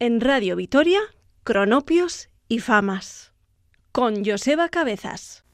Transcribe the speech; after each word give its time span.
en 0.00 0.20
Radio 0.20 0.54
Vitoria, 0.54 1.00
Cronopios 1.42 2.28
y 2.48 2.60
Famas, 2.60 3.32
con 3.90 4.24
Joseba 4.24 4.68
Cabezas. 4.68 5.44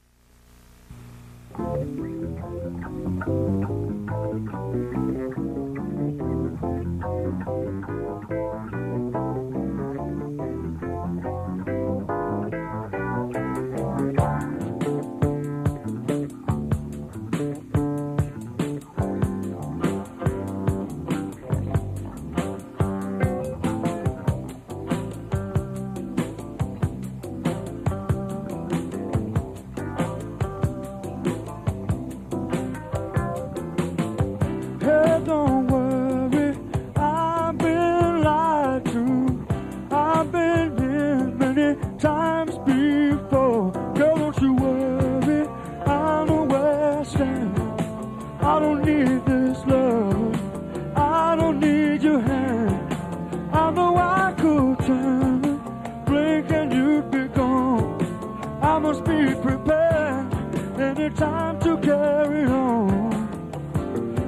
time 61.15 61.59
to 61.61 61.77
carry 61.77 62.45
on. 62.45 63.11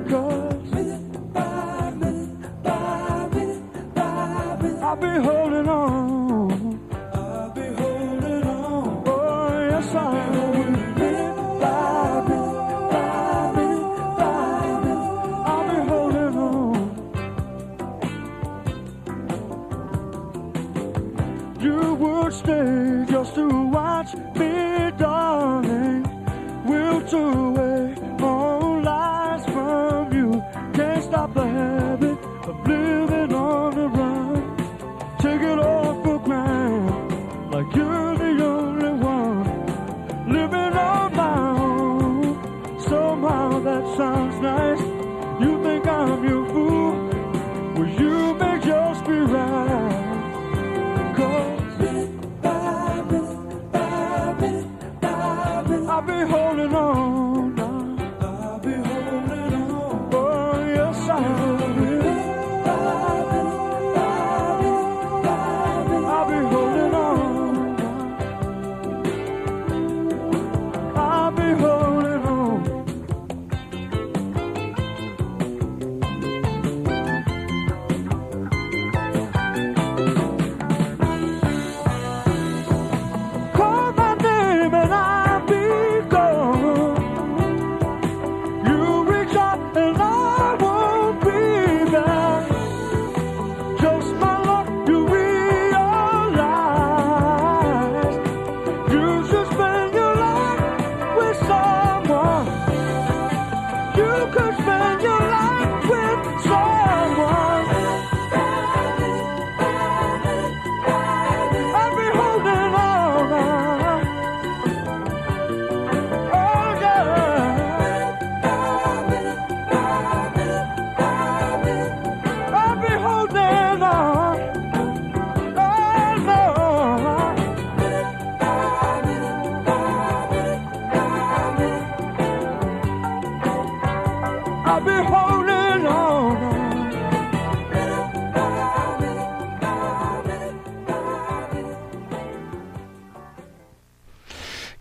Cause 0.10 0.72
minute 0.72 1.34
by 1.34 1.92
minute 1.92 2.64
by 2.64 3.28
minute 3.34 3.94
by 3.96 4.58
minute, 4.62 4.84
I'll 4.84 4.96
be 4.96 5.08
home. 5.08 5.37
Like 37.58 37.76
you. 37.76 37.97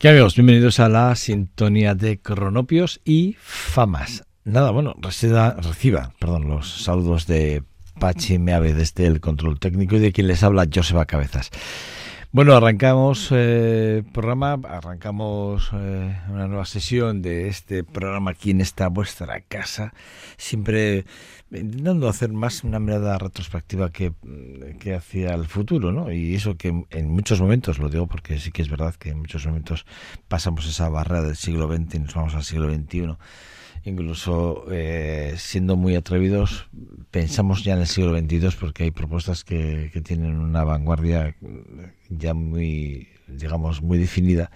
Amigos, 0.09 0.37
bienvenidos 0.37 0.78
a 0.78 0.89
la 0.89 1.17
sintonía 1.17 1.97
de 1.97 2.21
Cronopios 2.21 3.00
y 3.05 3.37
Famas. 3.41 4.25
Nada, 4.44 4.71
bueno, 4.71 4.94
reciba 5.00 6.12
perdón, 6.21 6.49
los 6.49 6.84
saludos 6.84 7.27
de 7.27 7.65
Pachi 7.99 8.39
Meave 8.39 8.72
desde 8.72 9.06
el 9.06 9.21
control 9.21 9.59
técnico 9.59 9.97
y 9.97 9.99
de 9.99 10.12
quien 10.12 10.28
les 10.28 10.44
habla 10.44 10.69
Joseba 10.72 11.06
Cabezas. 11.06 11.50
Bueno, 12.32 12.54
arrancamos 12.54 13.28
eh, 13.31 14.03
programa, 14.12 14.59
arrancamos 14.69 15.70
eh, 15.72 16.19
una 16.28 16.48
nueva 16.48 16.66
sesión 16.66 17.22
de 17.22 17.48
este 17.48 17.84
programa 17.84 18.32
aquí 18.32 18.50
en 18.50 18.60
esta 18.60 18.88
vuestra 18.88 19.41
casa, 19.41 19.94
siempre 20.37 21.06
intentando 21.50 22.09
hacer 22.09 22.32
más 22.32 22.64
una 22.64 22.81
mirada 22.81 23.16
retrospectiva 23.16 23.91
que, 23.91 24.12
que 24.81 24.94
hacia 24.94 25.34
el 25.34 25.47
futuro, 25.47 25.92
¿no? 25.92 26.12
Y 26.12 26.34
eso 26.34 26.56
que 26.56 26.84
en 26.91 27.09
muchos 27.09 27.41
momentos, 27.41 27.78
lo 27.78 27.88
digo 27.88 28.06
porque 28.06 28.38
sí 28.38 28.50
que 28.50 28.62
es 28.62 28.69
verdad 28.69 28.94
que 28.97 29.10
en 29.10 29.20
muchos 29.20 29.47
momentos 29.47 29.87
pasamos 30.28 30.66
esa 30.66 30.88
barrera 30.88 31.22
del 31.22 31.37
siglo 31.37 31.69
XX 31.69 31.94
y 31.94 31.98
nos 32.00 32.14
vamos 32.14 32.34
al 32.34 32.44
siglo 32.44 32.69
XXI 32.75 33.16
incluso 33.86 34.64
eh, 34.70 35.34
siendo 35.38 35.76
muy 35.76 35.94
atrevidos, 35.94 36.69
pensamos 37.12 37.62
ya 37.62 37.74
en 37.74 37.80
el 37.80 37.86
siglo 37.86 38.19
XXII 38.19 38.50
porque 38.58 38.82
hay 38.82 38.91
propuestas 38.91 39.44
que, 39.44 39.91
que, 39.92 40.00
tienen 40.00 40.38
una 40.41 40.64
vanguardia 40.64 41.37
ya 42.08 42.34
muy, 42.34 43.08
digamos, 43.28 43.82
muy 43.82 43.99
definida 43.99 44.50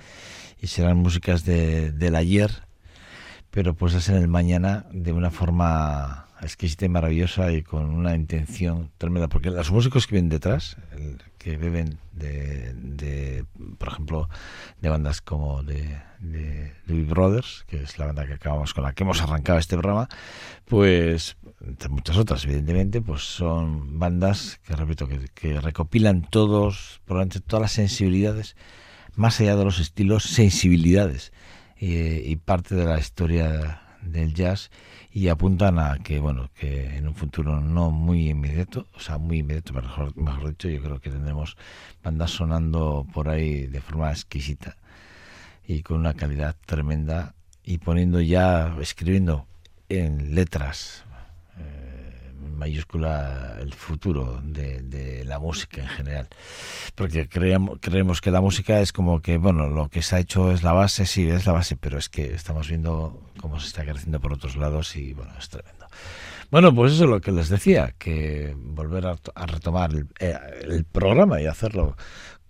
y 0.60 0.66
serán 0.66 0.98
músicas 0.98 1.44
de, 1.44 1.92
del 1.92 2.16
ayer, 2.16 2.50
pero 3.52 3.74
puestas 3.74 4.08
en 4.08 4.16
el 4.16 4.26
mañana 4.26 4.86
de 4.92 5.12
una 5.12 5.30
forma 5.30 6.26
exquisita 6.42 6.86
y 6.86 6.88
maravillosa 6.88 7.52
y 7.52 7.62
con 7.62 7.90
una 7.90 8.14
intención 8.14 8.90
tremenda, 8.98 9.28
porque 9.28 9.50
los 9.50 9.70
músicos 9.70 10.06
que 10.06 10.14
vienen 10.14 10.30
detrás, 10.30 10.76
que 11.38 11.56
beben 11.56 11.98
de, 12.12 13.44
por 13.78 13.88
ejemplo, 13.88 14.28
de 14.80 14.88
bandas 14.88 15.20
como 15.20 15.62
de, 15.62 15.98
de 16.18 16.72
Brothers, 16.86 17.64
que 17.66 17.82
es 17.82 17.98
la 17.98 18.06
banda 18.06 18.26
que 18.26 18.34
acabamos 18.34 18.74
con 18.74 18.84
la 18.84 18.92
que 18.92 19.04
hemos 19.04 19.20
arrancado 19.22 19.58
este 19.58 19.76
programa, 19.76 20.08
pues 20.64 21.36
entre 21.66 21.88
muchas 21.88 22.16
otras, 22.16 22.44
evidentemente, 22.44 23.02
pues 23.02 23.22
son 23.22 23.98
bandas 23.98 24.60
que 24.64 24.74
repito 24.74 25.08
que, 25.34 25.60
recopilan 25.60 26.22
todos, 26.22 27.00
probablemente 27.04 27.40
todas 27.40 27.62
las 27.62 27.72
sensibilidades, 27.72 28.56
más 29.14 29.40
allá 29.40 29.56
de 29.56 29.64
los 29.64 29.78
estilos, 29.78 30.24
sensibilidades 30.24 31.32
y, 31.78 31.96
y 31.96 32.36
parte 32.36 32.74
de 32.74 32.84
la 32.84 32.98
historia 32.98 33.82
del 34.02 34.32
jazz 34.32 34.70
y 35.12 35.28
apuntan 35.28 35.78
a 35.78 35.98
que 35.98 36.20
bueno 36.20 36.50
que 36.54 36.96
en 36.96 37.08
un 37.08 37.14
futuro 37.14 37.60
no 37.60 37.90
muy 37.90 38.30
inmediato 38.30 38.86
o 38.94 39.00
sea 39.00 39.18
muy 39.18 39.38
inmediato 39.38 39.72
mejor, 39.72 40.16
mejor 40.16 40.50
dicho 40.50 40.68
yo 40.68 40.80
creo 40.80 41.00
que 41.00 41.10
tendremos 41.10 41.56
bandas 42.02 42.30
sonando 42.30 43.06
por 43.12 43.28
ahí 43.28 43.66
de 43.66 43.80
forma 43.80 44.10
exquisita 44.10 44.76
y 45.66 45.82
con 45.82 45.98
una 45.98 46.14
calidad 46.14 46.56
tremenda 46.66 47.34
y 47.64 47.78
poniendo 47.78 48.20
ya 48.20 48.76
escribiendo 48.80 49.46
en 49.88 50.34
letras 50.34 51.04
mayúscula 52.56 53.56
el 53.60 53.72
futuro 53.72 54.40
de, 54.42 55.24
la 55.24 55.38
música 55.38 55.80
en 55.80 55.88
general. 55.88 56.28
Porque 56.94 57.28
creemos, 57.28 57.78
creemos 57.80 58.20
que 58.20 58.30
la 58.30 58.40
música 58.40 58.80
es 58.80 58.92
como 58.92 59.20
que, 59.20 59.38
bueno, 59.38 59.68
lo 59.68 59.88
que 59.88 60.02
se 60.02 60.16
ha 60.16 60.18
hecho 60.20 60.50
es 60.50 60.62
la 60.62 60.72
base, 60.72 61.06
sí, 61.06 61.28
es 61.28 61.46
la 61.46 61.52
base, 61.52 61.76
pero 61.76 61.98
es 61.98 62.08
que 62.08 62.34
estamos 62.34 62.68
viendo 62.68 63.22
cómo 63.40 63.60
se 63.60 63.68
está 63.68 63.84
creciendo 63.84 64.20
por 64.20 64.32
otros 64.32 64.56
lados 64.56 64.96
y, 64.96 65.14
bueno, 65.14 65.32
es 65.38 65.48
tremendo. 65.48 65.86
Bueno, 66.50 66.74
pues 66.74 66.94
eso 66.94 67.04
es 67.04 67.10
lo 67.10 67.20
que 67.20 67.30
les 67.30 67.48
decía, 67.48 67.94
que 67.96 68.56
volver 68.56 69.06
a, 69.06 69.46
retomar 69.46 69.92
el, 69.92 70.08
eh, 70.18 70.36
el, 70.62 70.84
programa 70.84 71.40
y 71.40 71.46
hacerlo 71.46 71.96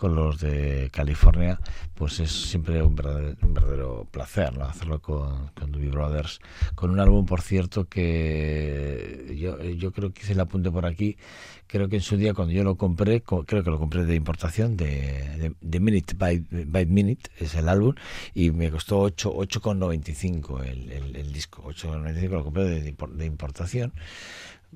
con 0.00 0.14
los 0.14 0.40
de 0.40 0.88
California, 0.90 1.60
pues 1.94 2.20
es 2.20 2.30
siempre 2.30 2.82
un 2.82 2.94
verdadero, 2.94 4.08
placer 4.10 4.56
¿no? 4.56 4.64
hacerlo 4.64 5.02
con, 5.02 5.48
con 5.48 5.72
Doobie 5.72 5.90
Brothers, 5.90 6.40
con 6.74 6.88
un 6.88 7.00
álbum, 7.00 7.26
por 7.26 7.42
cierto, 7.42 7.84
que 7.84 9.36
yo, 9.38 9.62
yo 9.62 9.92
creo 9.92 10.10
que 10.10 10.22
hice 10.22 10.32
el 10.32 10.40
apunte 10.40 10.70
por 10.70 10.86
aquí, 10.86 11.18
creo 11.66 11.90
que 11.90 11.96
en 11.96 12.02
su 12.02 12.16
día 12.16 12.32
cuando 12.32 12.54
yo 12.54 12.64
lo 12.64 12.76
compré, 12.76 13.22
creo 13.22 13.44
que 13.44 13.70
lo 13.70 13.78
compré 13.78 14.06
de 14.06 14.14
importación, 14.14 14.74
de, 14.74 15.52
de, 15.60 15.80
Minute 15.80 16.14
by, 16.16 16.46
by, 16.48 16.86
Minute, 16.86 17.30
es 17.36 17.54
el 17.54 17.68
álbum, 17.68 17.94
y 18.32 18.52
me 18.52 18.70
costó 18.70 19.06
8,95 19.06 20.64
el, 20.64 20.92
el, 20.92 21.16
el 21.16 21.30
disco, 21.30 21.62
8,95 21.64 22.28
lo 22.30 22.44
compré 22.44 22.64
de 22.64 23.26
importación 23.26 23.92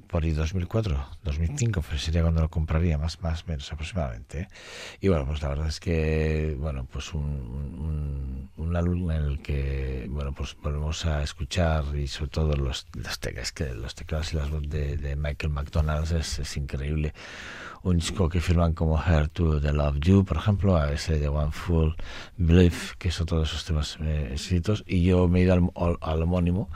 por 0.08 0.24
ahí 0.24 0.32
2004, 0.32 1.06
2005, 1.22 1.82
pues 1.82 2.02
sería 2.02 2.22
cuando 2.22 2.42
lo 2.42 2.48
compraría, 2.48 2.98
más 2.98 3.20
más 3.20 3.46
menos 3.46 3.72
aproximadamente. 3.72 4.40
¿eh? 4.40 4.48
Y 5.00 5.08
bueno, 5.08 5.26
pues 5.26 5.42
la 5.42 5.48
verdad 5.48 5.68
es 5.68 5.80
que, 5.80 6.56
bueno, 6.58 6.86
pues 6.90 7.14
un, 7.14 8.50
un, 8.56 8.76
álbum 8.76 9.12
en 9.12 9.22
el 9.22 9.38
que, 9.40 10.06
bueno, 10.10 10.32
pues 10.32 10.56
volvemos 10.60 11.06
a 11.06 11.22
escuchar 11.22 11.84
y 11.96 12.08
sobre 12.08 12.30
todo 12.30 12.56
los, 12.56 12.88
los 12.94 13.20
teclas, 13.20 13.52
que 13.52 13.72
los 13.72 13.94
teclados 13.94 14.32
y 14.32 14.36
las 14.36 14.50
voces 14.50 14.68
de, 14.68 14.96
de, 14.96 15.14
Michael 15.14 15.52
McDonald 15.52 16.10
es, 16.12 16.40
es, 16.40 16.56
increíble. 16.56 17.14
Un 17.84 17.98
disco 17.98 18.30
que 18.30 18.40
firman 18.40 18.72
como 18.72 18.98
Her 18.98 19.28
to 19.28 19.60
the 19.60 19.72
Love 19.72 19.98
You, 20.00 20.24
por 20.24 20.38
ejemplo, 20.38 20.76
a 20.76 20.90
ese 20.90 21.18
de 21.18 21.28
One 21.28 21.52
Full 21.52 21.92
Belief, 22.38 22.94
que 22.96 23.10
son 23.10 23.26
todos 23.26 23.50
esos 23.50 23.64
temas 23.66 23.98
eh, 24.00 24.30
escritos, 24.32 24.82
y 24.86 25.04
yo 25.04 25.28
me 25.28 25.40
he 25.40 25.42
ido 25.42 25.52
al, 25.52 25.98
al 26.00 26.22
homónimo 26.22 26.70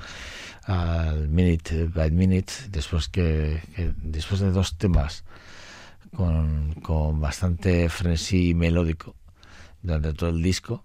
al 0.64 1.28
Minute 1.28 1.86
by 1.86 2.10
Minute, 2.10 2.52
después 2.68 3.08
que, 3.08 3.62
después 3.96 4.40
de 4.40 4.50
dos 4.50 4.76
temas 4.76 5.24
con, 6.14 6.74
con 6.82 7.20
bastante 7.20 7.88
frenesí 7.88 8.52
melódico 8.52 9.14
durante 9.82 10.12
todo 10.12 10.28
el 10.28 10.42
disco, 10.42 10.84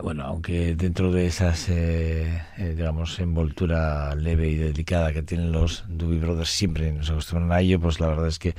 bueno, 0.00 0.24
aunque 0.24 0.74
dentro 0.74 1.12
de 1.12 1.26
esas, 1.26 1.68
eh, 1.68 2.42
eh, 2.56 2.74
digamos, 2.76 3.18
envoltura 3.18 4.14
leve 4.14 4.48
y 4.48 4.56
delicada 4.56 5.12
que 5.12 5.22
tienen 5.22 5.52
los 5.52 5.84
Doobie 5.88 6.18
Brothers, 6.18 6.50
siempre 6.50 6.92
nos 6.92 7.10
acostumbran 7.10 7.52
a 7.52 7.60
ello, 7.60 7.80
pues 7.80 8.00
la 8.00 8.08
verdad 8.08 8.28
es 8.28 8.38
que 8.38 8.54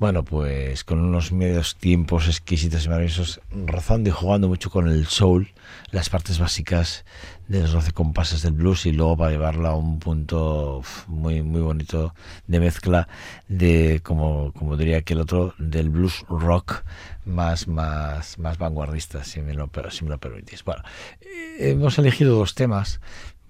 bueno, 0.00 0.24
pues 0.24 0.82
con 0.82 0.98
unos 0.98 1.30
medios 1.30 1.76
tiempos 1.76 2.26
exquisitos 2.26 2.86
y 2.86 2.88
maravillosos, 2.88 3.42
rozando 3.66 4.08
y 4.08 4.12
jugando 4.12 4.48
mucho 4.48 4.70
con 4.70 4.88
el 4.88 5.06
soul, 5.06 5.52
las 5.90 6.08
partes 6.08 6.38
básicas 6.38 7.04
de 7.48 7.60
los 7.60 7.72
12 7.72 7.92
compases 7.92 8.40
del 8.40 8.54
blues 8.54 8.86
y 8.86 8.92
luego 8.92 9.18
para 9.18 9.32
llevarlo 9.32 9.68
a 9.68 9.74
un 9.74 9.98
punto 9.98 10.82
muy 11.06 11.42
muy 11.42 11.60
bonito 11.60 12.14
de 12.46 12.60
mezcla 12.60 13.08
de 13.48 14.00
como 14.02 14.52
como 14.52 14.78
diría 14.78 15.02
que 15.02 15.12
el 15.12 15.20
otro 15.20 15.54
del 15.58 15.90
blues 15.90 16.24
rock 16.28 16.82
más 17.26 17.68
más 17.68 18.38
más 18.38 18.56
vanguardista 18.56 19.22
si 19.24 19.42
me 19.42 19.52
lo 19.52 19.68
si 19.90 20.04
me 20.04 20.10
lo 20.10 20.18
permitís. 20.18 20.64
Bueno, 20.64 20.82
eh, 21.20 21.72
hemos 21.72 21.98
elegido 21.98 22.36
dos 22.38 22.54
temas 22.54 23.00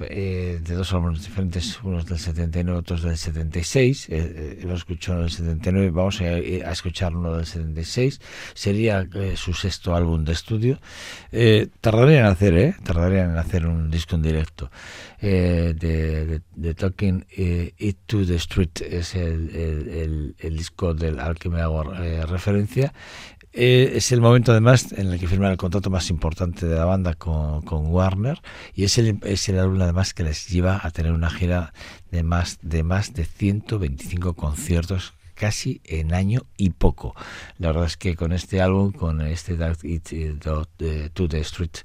eh, 0.09 0.61
de 0.63 0.75
dos 0.75 0.93
álbumes 0.93 1.23
diferentes, 1.25 1.81
unos 1.83 2.07
del 2.07 2.19
79, 2.19 2.79
otros 2.79 3.03
del 3.03 3.17
76. 3.17 4.09
Eh, 4.09 4.59
eh, 4.61 4.65
lo 4.65 4.75
escuchó 4.75 5.15
en 5.15 5.25
el 5.25 5.31
79, 5.31 5.91
vamos 5.91 6.21
a, 6.21 6.39
eh, 6.39 6.63
a, 6.65 6.73
escuchar 6.73 7.15
uno 7.15 7.37
del 7.37 7.47
76. 7.47 8.21
Sería 8.55 9.07
eh, 9.15 9.35
su 9.37 9.53
sexto 9.53 9.95
álbum 9.95 10.25
de 10.25 10.33
estudio. 10.33 10.81
Eh, 11.33 11.69
tardarían 11.81 12.25
en 12.25 12.31
hacer, 12.31 12.55
¿eh? 12.55 12.75
Tardarían 12.83 13.31
en 13.31 13.37
hacer 13.39 13.67
un 13.67 13.91
disco 13.91 14.17
en 14.17 14.23
directo. 14.23 14.71
de, 15.21 15.75
de, 16.55 16.75
Talking 16.75 17.27
It 17.37 17.99
to 18.07 18.25
the 18.25 18.37
Street 18.37 18.81
es 18.81 19.15
el, 19.15 19.51
el, 19.55 20.35
el 20.39 20.57
disco 20.57 20.95
del, 20.95 21.21
al 21.21 21.39
que 21.39 21.51
me 21.51 21.61
hago 21.61 21.83
referencia. 21.83 22.93
Eh, 23.53 23.93
es 23.97 24.13
el 24.13 24.21
momento 24.21 24.53
además 24.53 24.93
en 24.93 25.09
el 25.09 25.19
que 25.19 25.27
firman 25.27 25.51
el 25.51 25.57
contrato 25.57 25.91
más 25.91 26.09
importante 26.11 26.67
de 26.67 26.77
la 26.77 26.85
banda 26.85 27.15
con, 27.15 27.63
con 27.63 27.87
Warner 27.87 28.41
y 28.75 28.85
es 28.85 28.97
el, 28.97 29.19
es 29.25 29.49
el 29.49 29.59
álbum 29.59 29.83
además 29.83 30.15
que 30.15 30.23
les 30.23 30.49
lleva 30.49 30.81
a 30.81 30.91
tener 30.93 31.11
una 31.13 31.31
gira 31.31 31.73
de 32.13 32.23
más 32.23 32.59
de 32.63 32.85
más 32.85 33.13
de 33.13 33.25
125 33.25 34.35
conciertos 34.35 35.15
casi 35.41 35.81
en 35.85 36.13
año 36.13 36.43
y 36.59 36.71
poco. 36.71 37.15
La 37.57 37.69
verdad 37.69 37.87
es 37.87 37.97
que 37.97 38.15
con 38.15 38.33
este 38.33 38.61
álbum, 38.61 38.93
con 38.93 39.23
este 39.23 39.57
Dark 39.57 39.79
It 39.85 40.11
to 41.15 41.29
the 41.29 41.41
Street 41.41 41.79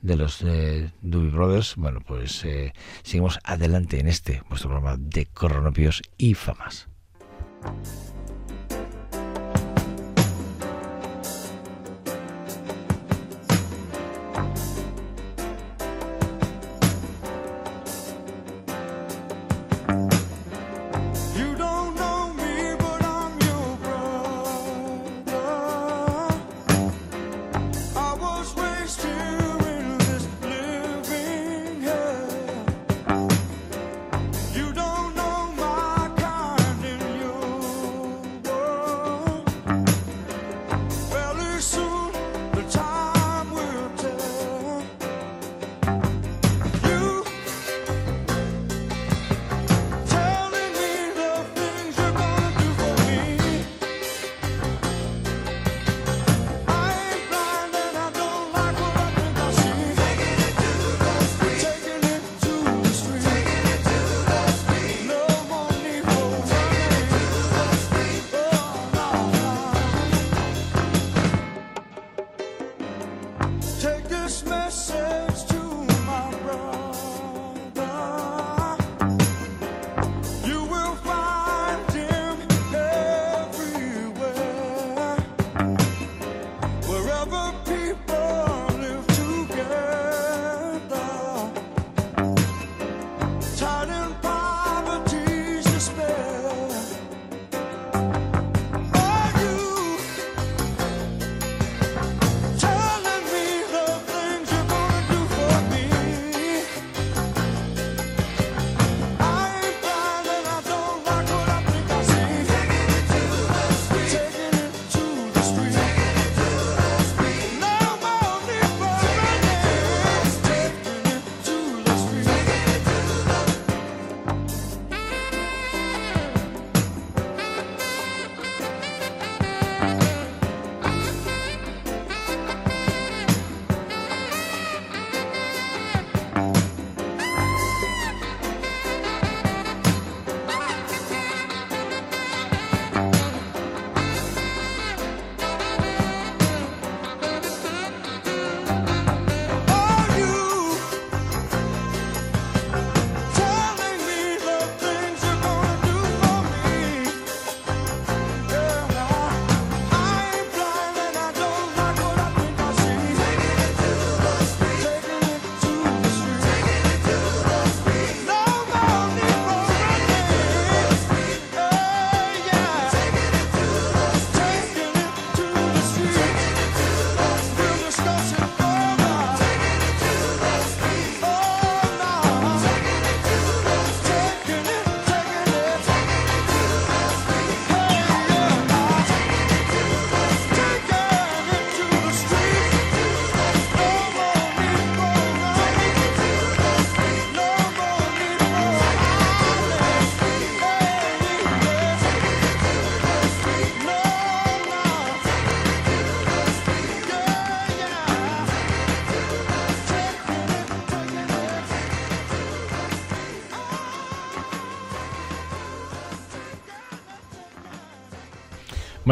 de 0.00 0.16
los 0.16 0.42
eh, 0.42 0.90
Doobie 1.02 1.30
Brothers, 1.30 1.76
bueno, 1.76 2.00
pues 2.00 2.42
eh, 2.46 2.72
seguimos 3.02 3.38
adelante 3.44 4.00
en 4.00 4.08
este 4.08 4.42
vuestro 4.48 4.70
programa 4.70 4.96
de 4.98 5.26
Coronopios 5.26 6.02
y 6.16 6.32
Famas. 6.32 6.88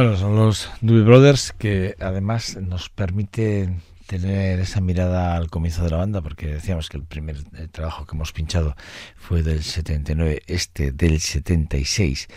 Bueno, 0.01 0.17
son 0.17 0.35
los 0.35 0.71
Doobie 0.81 1.03
Brothers 1.03 1.53
que 1.53 1.95
además 2.01 2.57
nos 2.57 2.89
permiten 2.89 3.83
tener 4.07 4.59
esa 4.59 4.81
mirada 4.81 5.37
al 5.37 5.51
comienzo 5.51 5.85
de 5.85 5.91
la 5.91 5.99
banda, 5.99 6.23
porque 6.23 6.47
decíamos 6.47 6.89
que 6.89 6.97
el 6.97 7.05
primer 7.05 7.37
eh, 7.55 7.69
trabajo 7.71 8.07
que 8.07 8.17
hemos 8.17 8.33
pinchado 8.33 8.77
fue 9.17 9.43
del 9.43 9.63
79, 9.63 10.41
este 10.47 10.93
del 10.93 11.21
76, 11.21 12.29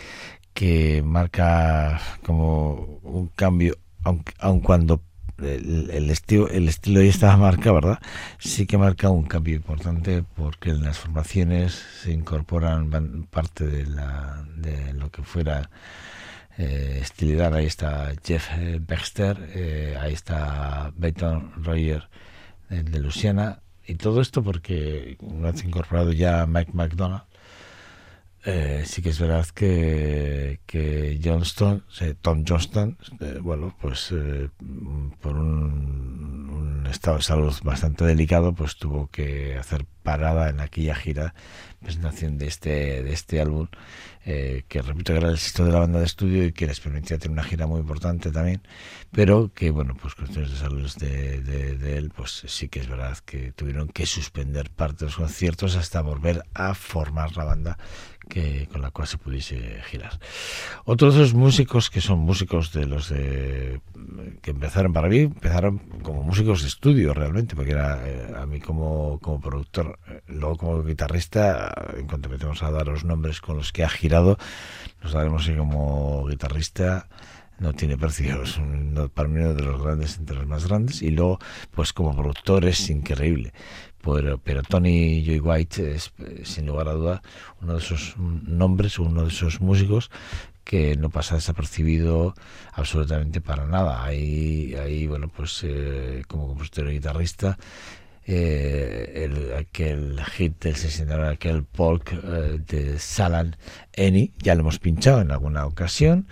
que 0.52 1.02
marca 1.02 2.02
como 2.22 3.00
un 3.02 3.28
cambio, 3.28 3.78
aun, 4.02 4.22
aun 4.40 4.60
cuando 4.60 5.00
el, 5.38 6.10
estilo 6.10 6.50
el 6.50 6.68
estilo 6.68 7.00
ya 7.00 7.08
estaba 7.08 7.38
marcado, 7.38 7.76
¿verdad? 7.76 7.98
Sí 8.38 8.66
que 8.66 8.76
marca 8.76 9.08
un 9.08 9.24
cambio 9.24 9.56
importante 9.56 10.22
porque 10.36 10.68
en 10.68 10.84
las 10.84 10.98
formaciones 10.98 11.82
se 12.02 12.12
incorporan 12.12 12.90
parte 13.30 13.66
de, 13.66 13.86
la, 13.86 14.44
de 14.54 14.92
lo 14.92 15.10
que 15.10 15.22
fuera 15.22 15.70
eh, 16.56 16.98
estilidad. 17.02 17.54
Ahí 17.54 17.66
está 17.66 18.12
Jeff 18.24 18.48
eh, 18.56 18.80
Baxter, 18.80 19.50
eh, 19.54 19.96
ahí 20.00 20.12
está 20.12 20.92
Beaton 20.96 21.64
Roger 21.64 22.08
de 22.68 23.00
Luciana. 23.00 23.60
Y 23.86 23.96
todo 23.96 24.20
esto 24.20 24.42
porque 24.42 25.16
una 25.20 25.50
vez 25.50 25.64
incorporado 25.64 26.12
ya 26.12 26.46
Mike 26.46 26.72
McDonald, 26.72 27.24
sí 28.84 29.02
que 29.02 29.10
es 29.10 29.18
verdad 29.18 29.46
que, 29.54 30.60
que 30.66 31.20
Johnston, 31.22 31.84
Tom 32.22 32.44
Johnston, 32.46 32.96
bueno, 33.42 33.76
pues 33.80 34.14
por 35.20 35.36
un, 35.36 36.50
un, 36.50 36.86
estado 36.86 37.18
de 37.18 37.22
salud 37.22 37.54
bastante 37.62 38.04
delicado, 38.04 38.54
pues 38.54 38.76
tuvo 38.76 39.08
que 39.08 39.56
hacer 39.58 39.84
parada 40.02 40.48
en 40.48 40.60
aquella 40.60 40.94
gira 40.94 41.34
presentación 41.84 42.38
de 42.38 42.46
este 42.46 43.02
de 43.02 43.12
este 43.12 43.40
álbum 43.40 43.68
eh, 44.26 44.64
que 44.68 44.80
repito 44.80 45.12
que 45.12 45.18
era 45.18 45.28
el 45.28 45.34
éxito 45.34 45.66
de 45.66 45.72
la 45.72 45.80
banda 45.80 45.98
de 45.98 46.06
estudio 46.06 46.44
y 46.44 46.52
que 46.52 46.66
les 46.66 46.80
permitía 46.80 47.18
tener 47.18 47.32
una 47.32 47.44
gira 47.44 47.66
muy 47.66 47.80
importante 47.80 48.30
también, 48.30 48.62
pero 49.10 49.52
que 49.52 49.70
bueno, 49.70 49.94
pues 50.00 50.14
cuestiones 50.14 50.50
de 50.50 50.56
salud 50.56 50.90
de, 50.98 51.42
de, 51.42 51.98
él, 51.98 52.10
pues 52.10 52.42
sí 52.46 52.70
que 52.70 52.80
es 52.80 52.88
verdad 52.88 53.18
que 53.18 53.52
tuvieron 53.52 53.88
que 53.88 54.06
suspender 54.06 54.70
parte 54.70 55.00
de 55.00 55.06
los 55.10 55.16
conciertos 55.16 55.76
hasta 55.76 56.00
volver 56.00 56.42
a 56.54 56.74
formar 56.74 57.36
la 57.36 57.44
banda 57.44 57.78
que 58.26 58.66
con 58.72 58.80
la 58.80 58.90
cual 58.90 59.06
se 59.06 59.18
pudiese 59.18 59.82
girar. 59.90 60.18
Otros 60.86 61.14
de 61.14 61.20
los 61.20 61.34
músicos 61.34 61.90
que 61.90 62.00
son 62.00 62.20
músicos 62.20 62.72
de 62.72 62.86
los 62.86 63.10
de 63.10 63.80
que 64.42 64.50
empezaron 64.50 64.92
para 64.92 65.08
mí, 65.08 65.20
empezaron 65.20 65.78
como 66.02 66.22
músicos 66.22 66.62
de 66.62 66.68
estudio 66.68 67.14
realmente, 67.14 67.54
porque 67.54 67.72
era 67.72 68.00
eh, 68.06 68.32
a 68.36 68.46
mí 68.46 68.60
como, 68.60 69.18
como 69.20 69.40
productor, 69.40 69.98
eh, 70.08 70.22
luego 70.28 70.56
como 70.56 70.82
guitarrista, 70.82 71.73
en 71.96 72.06
cuanto 72.06 72.28
metemos 72.28 72.62
a 72.62 72.70
dar 72.70 72.86
los 72.86 73.04
nombres 73.04 73.40
con 73.40 73.56
los 73.56 73.72
que 73.72 73.84
ha 73.84 73.88
girado 73.88 74.38
nos 75.02 75.12
daremos 75.12 75.48
como 75.48 76.26
guitarrista 76.26 77.08
no 77.58 77.72
tiene 77.72 77.96
precio, 77.96 78.42
es 78.42 78.58
para 79.14 79.28
mí 79.28 79.40
uno 79.40 79.54
de 79.54 79.62
los 79.62 79.80
grandes 79.80 80.18
entre 80.18 80.36
los 80.36 80.46
más 80.46 80.66
grandes 80.66 81.02
y 81.02 81.10
luego 81.10 81.38
pues 81.70 81.92
como 81.92 82.14
productor 82.14 82.64
es 82.64 82.90
increíble. 82.90 83.52
Pero, 84.02 84.38
pero 84.38 84.62
Tony 84.62 85.24
Joy 85.24 85.40
White 85.40 85.94
es 85.94 86.12
sin 86.42 86.66
lugar 86.66 86.88
a 86.88 86.92
duda 86.92 87.22
uno 87.62 87.74
de 87.74 87.78
esos 87.78 88.16
nombres 88.18 88.98
uno 88.98 89.22
de 89.22 89.28
esos 89.28 89.62
músicos 89.62 90.10
que 90.62 90.96
no 90.96 91.10
pasa 91.10 91.36
desapercibido 91.36 92.34
absolutamente 92.72 93.40
para 93.40 93.66
nada. 93.66 94.04
Ahí, 94.04 94.74
ahí 94.74 95.06
bueno 95.06 95.28
pues 95.28 95.60
eh, 95.62 96.22
como 96.26 96.48
compositor 96.48 96.88
y 96.88 96.94
guitarrista 96.94 97.56
eh, 98.26 99.24
el, 99.24 99.54
aquel 99.54 100.20
hit 100.32 100.62
del 100.62 100.76
69, 100.76 101.28
aquel 101.28 101.66
folk 101.72 102.12
eh, 102.12 102.58
de 102.66 102.98
Salan 102.98 103.56
Eni, 103.92 104.32
ya 104.38 104.54
lo 104.54 104.62
hemos 104.62 104.78
pinchado 104.78 105.20
en 105.20 105.30
alguna 105.30 105.66
ocasión, 105.66 106.26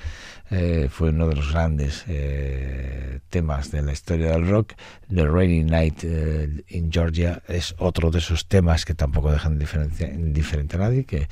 eh, 0.55 0.89
fue 0.91 1.09
uno 1.09 1.29
de 1.29 1.37
los 1.37 1.51
grandes 1.51 2.05
eh, 2.09 3.21
temas 3.31 3.71
de 3.71 3.81
la 3.81 3.93
historia 3.93 4.33
del 4.33 4.47
rock. 4.47 4.75
The 5.09 5.27
Rainy 5.27 5.65
Night 5.65 6.05
eh, 6.05 6.63
in 6.69 6.93
Georgia 6.93 7.43
es 7.49 7.75
otro 7.79 8.11
de 8.11 8.19
esos 8.19 8.47
temas 8.49 8.85
que 8.85 8.95
tampoco 8.95 9.33
dejan 9.33 9.55
indiferente 9.55 10.77
a 10.77 10.79
nadie, 10.79 11.05
que, 11.05 11.27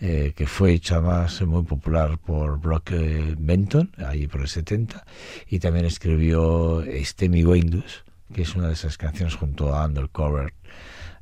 que 0.00 0.46
fue 0.46 0.72
hecho 0.72 0.94
además 0.94 1.42
muy 1.42 1.62
popular 1.64 2.16
por 2.16 2.58
Brock 2.58 2.90
Benton, 3.36 3.92
ahí 3.98 4.26
por 4.28 4.40
el 4.40 4.48
70, 4.48 5.04
y 5.48 5.58
también 5.58 5.84
escribió 5.84 6.82
Stemy 7.04 7.44
Windows 7.44 8.04
que 8.34 8.42
es 8.42 8.54
una 8.54 8.66
de 8.66 8.74
esas 8.74 8.98
canciones 8.98 9.36
junto 9.36 9.74
a 9.74 9.86
Undercover 9.86 10.52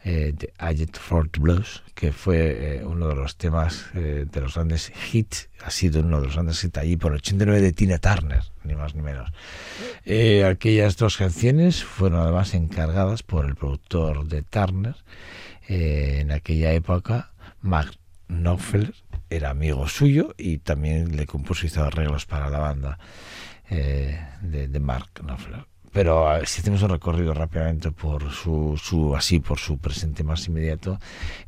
eh, 0.05 0.33
de 0.37 0.53
Agent 0.59 0.97
Fort 0.97 1.39
Blues, 1.39 1.85
que 1.95 2.11
fue 2.11 2.79
eh, 2.79 2.85
uno 2.85 3.07
de 3.07 3.15
los 3.15 3.37
temas 3.37 3.87
eh, 3.95 4.27
de 4.29 4.41
los 4.41 4.55
grandes 4.55 4.93
hits, 5.13 5.49
ha 5.65 5.71
sido 5.71 6.01
uno 6.01 6.19
de 6.19 6.27
los 6.27 6.35
grandes 6.35 6.65
hits 6.65 6.79
allí 6.79 6.97
por 6.97 7.13
89 7.13 7.61
de 7.61 7.73
Tina 7.73 7.99
Turner, 7.99 8.43
ni 8.65 8.75
más 8.75 8.97
ni 8.97 9.03
menos. 9.03 9.31
Eh, 10.05 10.45
aquellas 10.45 10.97
dos 10.97 11.17
canciones 11.17 11.85
fueron 11.85 12.21
además 12.21 12.55
encargadas 12.55 13.23
por 13.23 13.45
el 13.45 13.55
productor 13.55 14.27
de 14.27 14.43
Turner 14.43 14.97
en 15.69 16.33
aquella 16.33 16.73
época, 16.73 17.33
Mark 17.61 17.95
Knopfler, 18.27 18.95
era 19.31 19.51
amigo 19.51 19.87
suyo 19.87 20.35
y 20.37 20.59
también 20.59 21.17
le 21.17 21.27
compuso 21.27 21.65
y 21.65 21.69
hizo 21.69 21.85
arreglos 21.85 22.27
para 22.27 22.51
la 22.51 22.59
banda 22.59 22.99
de, 23.71 24.69
de 24.69 24.81
Mark 24.81 25.11
Knopfler 25.15 25.72
pero 25.93 26.27
si 26.47 26.61
hacemos 26.61 26.83
un 26.83 26.89
recorrido 26.89 27.35
rápidamente 27.35 27.91
por 27.91 28.31
su, 28.31 28.81
su 28.83 29.15
así 29.15 29.41
por 29.41 29.59
su 29.59 29.79
presente 29.79 30.25
más 30.25 30.49
inmediato 30.49 30.99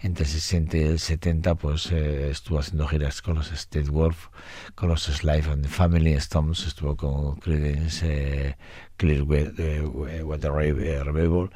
entre 0.01 0.25
el 0.25 0.31
60 0.31 0.77
y 0.77 0.81
el 0.83 0.99
70 0.99 1.55
pues 1.55 1.91
eh, 1.91 2.31
estuvo 2.31 2.59
haciendo 2.59 2.87
giras 2.87 3.23
con 3.23 3.37
los 3.37 3.51
State 3.51 3.91
Wolf 3.91 4.29
con 4.75 4.91
los 4.91 5.05
Slife 5.05 5.51
and 5.51 5.63
the 5.63 5.69
Family 5.69 6.13
Stones 6.15 6.67
estuvo 6.67 6.95
con 6.97 7.37
Creedence 7.37 8.07
eh, 8.07 8.57
Clearwater 8.97 9.55
eh, 9.59 11.03
Revival 11.03 11.51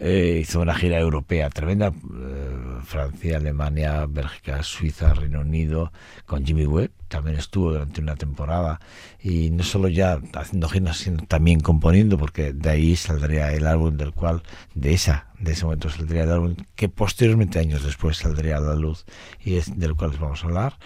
eh, 0.00 0.38
hizo 0.42 0.60
una 0.60 0.76
gira 0.76 1.00
europea 1.00 1.50
tremenda, 1.50 1.88
eh, 1.88 2.82
Francia, 2.84 3.36
Alemania, 3.36 4.06
Bélgica, 4.06 4.62
Suiza, 4.62 5.12
Reino 5.12 5.40
Unido, 5.40 5.92
con 6.24 6.46
Jimmy 6.46 6.66
Webb, 6.66 6.92
también 7.08 7.38
estuvo 7.38 7.72
durante 7.72 8.00
una 8.00 8.16
temporada 8.16 8.80
y 9.20 9.50
no 9.50 9.64
solo 9.64 9.88
ya 9.88 10.20
haciendo 10.34 10.68
giras, 10.68 10.98
sino 10.98 11.24
también 11.26 11.60
componiendo, 11.60 12.18
porque 12.18 12.52
de 12.52 12.70
ahí 12.70 12.96
saldría 12.96 13.52
el 13.52 13.66
álbum 13.66 13.96
del 13.96 14.12
cual, 14.12 14.42
de 14.74 14.94
esa 14.94 15.27
de 15.40 15.52
ese 15.52 15.64
momento 15.64 15.88
saldría 15.88 16.24
el 16.24 16.32
álbum 16.32 16.56
que 16.74 16.88
posteriormente 16.88 17.58
años 17.58 17.84
después 17.84 18.16
saldría 18.16 18.56
a 18.56 18.60
la 18.60 18.74
luz 18.74 19.04
y 19.40 19.56
es 19.56 19.78
del 19.78 19.94
cual 19.94 20.12
vamos 20.20 20.42
a 20.42 20.46
hablar. 20.46 20.78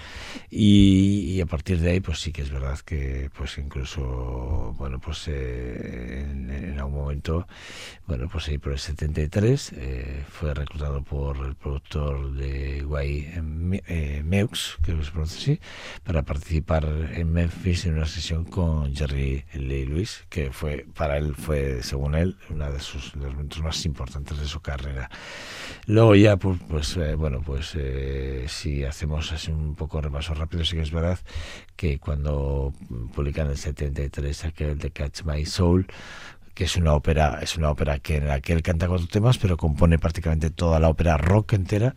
Y, 0.50 1.40
a 1.40 1.46
partir 1.46 1.80
de 1.80 1.90
ahí 1.90 2.00
pues 2.00 2.20
sí 2.20 2.30
que 2.32 2.42
es 2.42 2.50
verdad 2.50 2.78
que 2.80 3.30
pues 3.36 3.58
incluso 3.58 4.74
bueno 4.78 5.00
pues 5.00 5.26
eh, 5.28 6.20
en, 6.30 6.78
algún 6.78 6.94
momento 6.94 7.46
bueno 8.06 8.28
pues 8.30 8.48
ahí 8.48 8.58
por 8.58 8.72
el 8.72 8.78
73 8.78 9.72
eh, 9.74 10.24
fue 10.28 10.54
reclutado 10.54 11.02
por 11.02 11.38
el 11.38 11.56
productor 11.56 12.32
de 12.34 12.82
Guay 12.82 13.32
eh, 13.86 14.22
Meux 14.24 14.78
que 14.84 14.92
se 15.02 15.10
pronuncia 15.10 15.38
así 15.38 15.60
para 16.04 16.22
participar 16.22 16.84
en 17.12 17.32
Memphis 17.32 17.86
en 17.86 17.94
una 17.94 18.06
sesión 18.06 18.44
con 18.44 18.94
Jerry 18.94 19.44
Lee 19.54 19.86
Lewis 19.86 20.24
que 20.28 20.52
fue 20.52 20.86
para 20.94 21.16
él 21.16 21.34
fue 21.34 21.82
según 21.82 22.14
él 22.14 22.36
una 22.50 22.70
de 22.70 22.78
sus 22.78 23.12
de 23.14 23.24
los 23.24 23.32
momentos 23.32 23.62
más 23.62 23.84
importantes 23.84 24.38
de 24.42 24.48
su 24.48 24.60
carrera. 24.60 25.08
Luego 25.86 26.14
ya, 26.14 26.36
pues, 26.36 26.60
pues 26.68 26.96
eh, 26.96 27.14
bueno, 27.14 27.42
pues 27.44 27.72
eh, 27.74 28.44
si 28.48 28.84
hacemos 28.84 29.32
así 29.32 29.50
un 29.50 29.74
poco 29.74 30.00
repaso 30.00 30.34
rápido, 30.34 30.64
sí 30.64 30.76
que 30.76 30.82
es 30.82 30.92
verdad 30.92 31.18
que 31.74 31.98
cuando 31.98 32.72
publican 33.14 33.48
el 33.48 33.56
73 33.56 34.44
aquel 34.44 34.78
de 34.78 34.90
Catch 34.90 35.24
My 35.24 35.44
Soul, 35.44 35.86
que 36.54 36.64
es 36.64 36.76
una 36.76 36.94
ópera, 36.94 37.40
es 37.42 37.56
una 37.56 37.70
ópera 37.70 37.98
que 37.98 38.16
en 38.16 38.28
la 38.28 38.40
que 38.40 38.52
él 38.52 38.62
canta 38.62 38.86
cuatro 38.86 39.06
temas, 39.06 39.38
pero 39.38 39.56
compone 39.56 39.98
prácticamente 39.98 40.50
toda 40.50 40.78
la 40.80 40.88
ópera 40.88 41.16
rock 41.16 41.54
entera. 41.54 41.94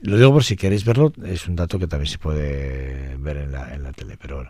Lo 0.00 0.16
digo 0.16 0.32
por 0.32 0.44
si 0.44 0.56
queréis 0.56 0.84
verlo, 0.84 1.12
es 1.24 1.48
un 1.48 1.56
dato 1.56 1.78
que 1.78 1.88
también 1.88 2.10
se 2.10 2.18
puede 2.18 3.16
ver 3.16 3.36
en 3.38 3.52
la, 3.52 3.74
en 3.74 3.82
la 3.82 3.92
tele, 3.92 4.16
pero 4.16 4.48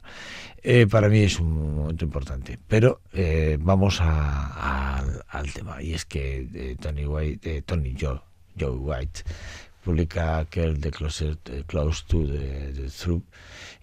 eh, 0.62 0.87
para 0.87 1.09
mí 1.09 1.21
es 1.21 1.40
un 1.40 1.76
momento 1.76 2.05
importante. 2.05 2.59
Pero 2.69 3.00
eh, 3.14 3.57
vamos 3.59 3.99
a, 4.00 4.99
al 5.28 5.52
tema, 5.52 5.83
y 5.83 5.95
es 5.95 6.05
que 6.05 6.47
eh, 6.55 6.76
Tony 6.78 7.07
White, 7.07 7.62
Tony 7.62 7.97
Joe, 7.99 8.21
Joe 8.59 8.76
White 8.76 9.23
publica 9.83 10.38
aquel 10.38 10.81
de 10.81 10.90
Close, 10.90 11.38
Close 11.67 12.05
to 12.07 12.26
the, 12.26 12.73
the 12.75 13.23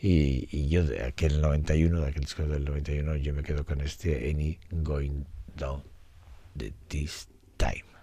y, 0.07 0.47
y, 0.51 0.69
yo 0.69 0.83
de 0.83 1.03
aquel 1.03 1.41
91, 1.41 2.01
de 2.01 2.07
aquel 2.07 2.21
disco 2.21 2.43
del 2.43 2.63
91, 2.63 3.15
yo 3.15 3.33
me 3.33 3.41
quedo 3.41 3.65
con 3.65 3.81
este 3.81 4.29
Any 4.29 4.59
Going 4.69 5.23
Down 5.55 5.81
the 6.55 6.71
This 6.89 7.27
Time. 7.57 7.94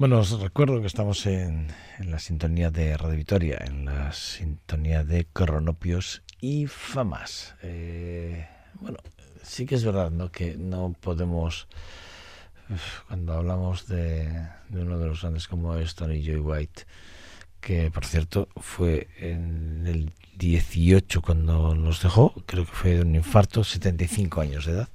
Bueno, 0.00 0.20
os 0.20 0.30
recuerdo 0.40 0.80
que 0.80 0.86
estamos 0.86 1.26
en, 1.26 1.68
la 1.98 2.18
sintonía 2.18 2.70
de 2.70 2.96
Radio 2.96 3.18
Victoria, 3.18 3.62
en 3.66 3.84
la 3.84 4.14
sintonía 4.14 5.04
de 5.04 5.26
Cronopios 5.26 6.22
y 6.40 6.66
Famas. 6.68 7.54
Eh, 7.60 8.48
bueno, 8.80 8.96
sí 9.42 9.66
que 9.66 9.74
es 9.74 9.84
verdad 9.84 10.10
¿no? 10.10 10.32
que 10.32 10.56
no 10.56 10.96
podemos, 10.98 11.68
cuando 13.08 13.34
hablamos 13.34 13.88
de, 13.88 14.24
de 14.70 14.80
uno 14.80 14.98
de 14.98 15.06
los 15.06 15.20
grandes 15.20 15.46
como 15.46 15.76
es 15.76 15.94
Tony 15.94 16.24
Joy 16.24 16.38
White, 16.38 16.84
que 17.60 17.90
por 17.90 18.06
cierto 18.06 18.48
fue 18.56 19.08
en 19.18 19.86
el 19.86 20.14
18 20.38 21.20
cuando 21.20 21.74
nos 21.74 22.02
dejó, 22.02 22.32
creo 22.46 22.64
que 22.64 22.72
fue 22.72 22.90
de 22.94 23.02
un 23.02 23.16
infarto, 23.16 23.64
75 23.64 24.40
años 24.40 24.64
de 24.64 24.72
edad. 24.72 24.88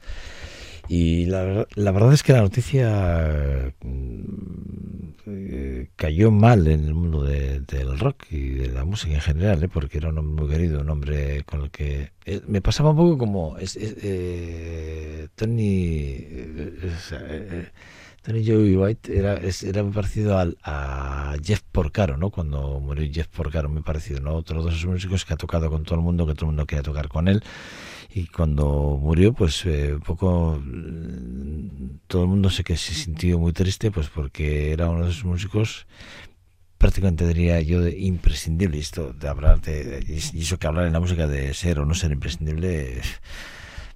Y 0.88 1.26
la, 1.26 1.44
ver- 1.44 1.68
la 1.76 1.92
verdad 1.92 2.14
es 2.14 2.22
que 2.24 2.34
la 2.34 2.42
noticia 2.42 3.74
mm, 3.82 5.10
eh, 5.28 5.90
cayó 5.96 6.30
mal 6.32 6.68
en 6.68 6.86
el 6.86 6.94
mundo 6.94 7.24
de- 7.24 7.62
del 7.62 7.98
rock 8.00 8.26
y 8.32 8.50
de 8.52 8.70
la 8.70 8.86
música 8.86 9.16
en 9.16 9.22
general, 9.22 9.64
¿eh? 9.64 9.68
porque 9.70 9.98
era 9.98 10.10
un 10.10 10.18
hombre 10.20 10.46
muy 10.46 10.54
querido, 10.54 10.82
un 10.82 10.90
hombre 10.90 11.44
con 11.46 11.62
el 11.64 11.72
que 11.72 12.12
eh, 12.26 12.42
me 12.48 12.62
pasaba 12.62 12.92
un 12.92 12.98
poco 12.98 13.18
como 13.18 13.58
es, 13.58 13.76
es, 13.76 13.96
eh, 14.04 15.28
Tony 15.36 16.24
Tony 18.22 18.44
Joey 18.46 18.76
White 18.76 19.16
era, 19.18 19.36
es- 19.36 19.64
era 19.64 19.84
muy 19.84 19.92
parecido 19.94 20.38
al, 20.38 20.58
a 20.64 21.36
Jeff 21.44 21.62
Porcaro, 21.72 22.18
¿no? 22.18 22.32
Cuando 22.32 22.80
murió 22.80 23.08
Jeff 23.12 23.28
Porcaro, 23.28 23.70
muy 23.70 23.84
parecido, 23.84 24.20
¿no? 24.20 24.34
Otro 24.36 24.64
de 24.64 24.72
esos 24.72 24.86
músicos 24.88 25.26
que 25.26 25.34
ha 25.34 25.38
tocado 25.38 25.70
con 25.70 25.84
todo 25.84 25.96
el 25.96 26.02
mundo, 26.02 26.26
que 26.26 26.34
todo 26.34 26.46
el 26.46 26.48
mundo 26.48 26.66
quería 26.66 26.82
tocar 26.84 27.08
con 27.08 27.28
él. 27.28 27.44
Y 28.18 28.28
cuando 28.28 28.98
murió, 29.02 29.34
pues 29.34 29.66
eh, 29.66 30.00
poco 30.06 30.58
mm, 30.64 31.98
todo 32.08 32.22
el 32.22 32.30
mundo 32.30 32.50
sé 32.50 32.64
que 32.64 32.78
se 32.78 32.94
sintió 32.94 33.38
muy 33.38 33.52
triste, 33.52 33.92
pues 33.92 34.08
porque 34.08 34.72
era 34.72 34.90
uno 34.90 35.04
de 35.04 35.12
esos 35.12 35.26
músicos 35.26 35.86
prácticamente 36.78 37.28
diría 37.28 37.60
yo 37.60 37.82
de 37.82 38.00
imprescindible. 38.00 38.80
Esto 38.80 39.12
de 39.12 39.28
hablar 39.28 39.60
de 39.60 40.02
y 40.08 40.42
eso 40.42 40.58
que 40.58 40.66
hablar 40.66 40.86
en 40.86 40.94
la 40.94 41.02
música 41.02 41.28
de 41.28 41.54
ser 41.54 41.78
o 41.80 41.86
no 41.86 41.94
ser 41.94 42.14
imprescindible, 42.14 43.02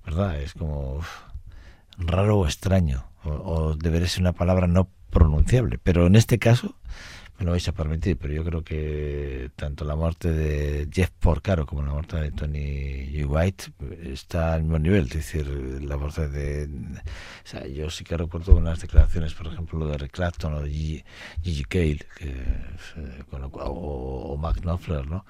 ¿verdad? 0.06 0.42
Es 0.42 0.54
como 0.54 1.00
raro 1.98 2.40
o 2.40 2.46
extraño, 2.46 3.10
o, 3.24 3.30
o 3.30 3.76
debería 3.78 4.10
ser 4.10 4.20
una 4.20 4.34
palabra 4.34 4.68
no 4.68 4.90
pronunciable. 5.12 5.80
Pero 5.82 6.08
en 6.08 6.18
este 6.18 6.40
caso, 6.40 6.76
me 7.40 7.46
lo 7.46 7.52
vais 7.52 7.68
a 7.68 7.72
permitir, 7.72 8.18
pero 8.18 8.34
yo 8.34 8.44
creo 8.44 8.64
que 8.64 9.50
tanto 9.56 9.86
la 9.86 9.96
muerte 9.96 10.30
de 10.32 10.88
Jeff 10.92 11.10
Porcaro 11.20 11.66
como 11.66 11.82
la 11.84 11.92
muerte 11.94 12.18
de 12.18 12.32
Tony 12.32 13.08
G. 13.14 13.26
White 13.26 13.72
está 14.12 14.54
al 14.56 14.64
mismo 14.64 14.80
nivel. 14.80 15.06
Es 15.06 15.14
decir, 15.14 15.48
la 15.84 15.96
muerte 15.98 16.28
de. 16.28 16.66
O 16.66 17.48
sea, 17.48 17.66
yo 17.68 17.90
sí 17.90 18.04
que 18.04 18.18
recuerdo 18.18 18.56
unas 18.56 18.82
declaraciones, 18.82 19.34
por 19.34 19.48
ejemplo, 19.48 19.80
lo 19.80 19.88
de 19.88 19.98
Rick 19.98 20.12
Clapton 20.12 20.54
o 20.54 20.62
de 20.62 20.70
Gigi, 21.42 21.64
Cale, 21.64 22.00
que, 22.18 22.30
eh, 22.30 23.24
con 23.30 23.42
lo 23.42 23.48
o, 23.48 24.34
o 24.34 24.38
Mark 24.38 24.60
Knopfler, 24.62 25.08
¿no? 25.08 25.26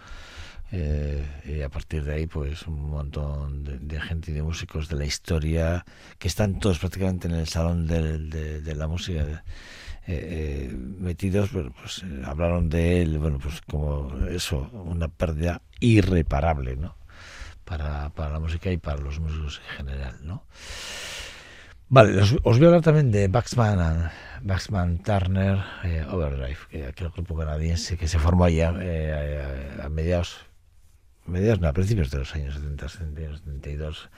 Eh, 0.72 1.26
y 1.46 1.62
a 1.62 1.70
partir 1.70 2.04
de 2.04 2.14
ahí, 2.14 2.28
pues 2.28 2.68
un 2.68 2.90
montón 2.92 3.64
de, 3.64 3.80
de 3.80 4.00
gente 4.02 4.32
y 4.32 4.34
de 4.36 4.44
músicos 4.44 4.88
de 4.88 4.96
la 4.98 5.06
historia 5.06 5.84
que 6.20 6.28
están 6.28 6.60
todos 6.60 6.78
prácticamente 6.80 7.28
en 7.28 7.34
el 7.36 7.48
salón 7.48 7.88
del- 7.88 8.30
de, 8.30 8.62
de 8.62 8.76
la 8.76 8.88
música 8.88 9.44
eh, 10.08 10.70
eh, 10.72 10.74
metidos, 10.74 11.52
bueno, 11.52 11.74
pues 11.80 12.04
eh, 12.04 12.22
hablaron 12.26 12.70
de 12.70 13.02
él, 13.02 13.20
bueno, 13.20 13.40
pues 13.42 13.62
como 13.62 14.28
eso, 14.28 14.70
una 14.74 15.08
pérdida 15.08 15.62
irreparable, 15.80 16.76
¿no? 16.76 16.96
Para, 17.66 18.10
para 18.10 18.34
la 18.34 18.40
música 18.40 18.72
y 18.72 18.78
para 18.78 18.98
los 18.98 19.20
músicos 19.20 19.62
en 19.70 19.78
general, 19.78 20.16
¿no? 20.24 20.44
Vale, 21.90 22.20
os, 22.22 22.42
voy 22.42 22.64
a 22.64 22.68
hablar 22.68 22.82
también 22.82 23.12
de 23.12 23.28
Baxman, 23.28 24.12
Baxman 24.42 25.00
Turner 25.00 25.60
Overdrive, 26.10 26.58
que 26.70 26.86
aquel 26.86 27.10
grupo 27.10 27.36
canadiense 27.36 27.98
que 27.98 28.08
se 28.08 28.20
formó 28.20 28.46
allá 28.46 28.70
a, 28.70 29.86
a 29.86 29.90
mediados, 29.90 30.38
mediados, 31.26 31.60
no, 31.62 31.68
a 31.68 31.74
principios 31.74 32.12
de 32.12 32.20
los 32.20 32.36
años 32.36 32.56
70, 32.56 32.90
71, 32.90 33.38
72, 33.38 34.10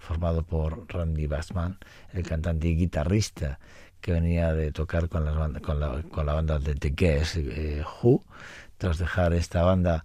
formado 0.00 0.42
por 0.42 0.86
Randy 0.92 1.26
Baxman, 1.28 1.78
el 2.12 2.24
cantante 2.24 2.66
y 2.68 2.74
guitarrista 2.76 3.60
que 4.00 4.12
venía 4.12 4.52
de 4.54 4.72
tocar 4.72 5.08
con, 5.08 5.24
las 5.24 5.36
banda- 5.36 5.60
con, 5.60 5.78
la, 5.78 6.02
con 6.02 6.26
la 6.26 6.32
banda 6.34 6.58
de 6.58 6.74
The 6.74 6.90
Guess, 6.90 7.36
eh, 7.36 7.84
Who. 8.02 8.24
Tras 8.78 8.98
dejar 8.98 9.34
esta 9.34 9.62
banda, 9.62 10.04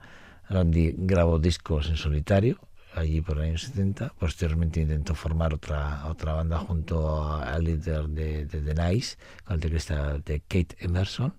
Randy 0.50 0.94
grabó 0.98 1.40
discos 1.40 1.88
en 1.90 1.96
solitario, 1.96 2.60
allí 2.94 3.22
por 3.22 3.38
el 3.38 3.44
año 3.46 3.58
70. 3.58 4.14
Posteriormente 4.20 4.82
intentó 4.82 5.16
formar 5.16 5.54
otra 5.54 6.06
otra 6.08 6.34
banda 6.34 6.60
junto 6.60 7.34
al 7.42 7.64
líder 7.64 8.08
de, 8.10 8.46
de 8.46 8.62
The 8.62 8.76
Nice, 8.76 9.16
con 9.46 9.56
el 9.56 9.62
teclista 9.62 10.18
de 10.20 10.42
Kate 10.42 10.76
Emerson, 10.80 11.34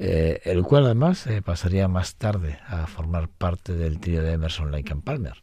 eh, 0.00 0.40
el 0.44 0.62
cual 0.64 0.84
además 0.86 1.26
eh, 1.28 1.42
pasaría 1.42 1.86
más 1.88 2.16
tarde 2.16 2.58
a 2.66 2.86
formar 2.88 3.28
parte 3.28 3.74
del 3.74 4.00
trío 4.00 4.22
de 4.22 4.32
Emerson, 4.32 4.70
Lake 4.72 4.92
and 4.92 5.02
Palmer. 5.04 5.34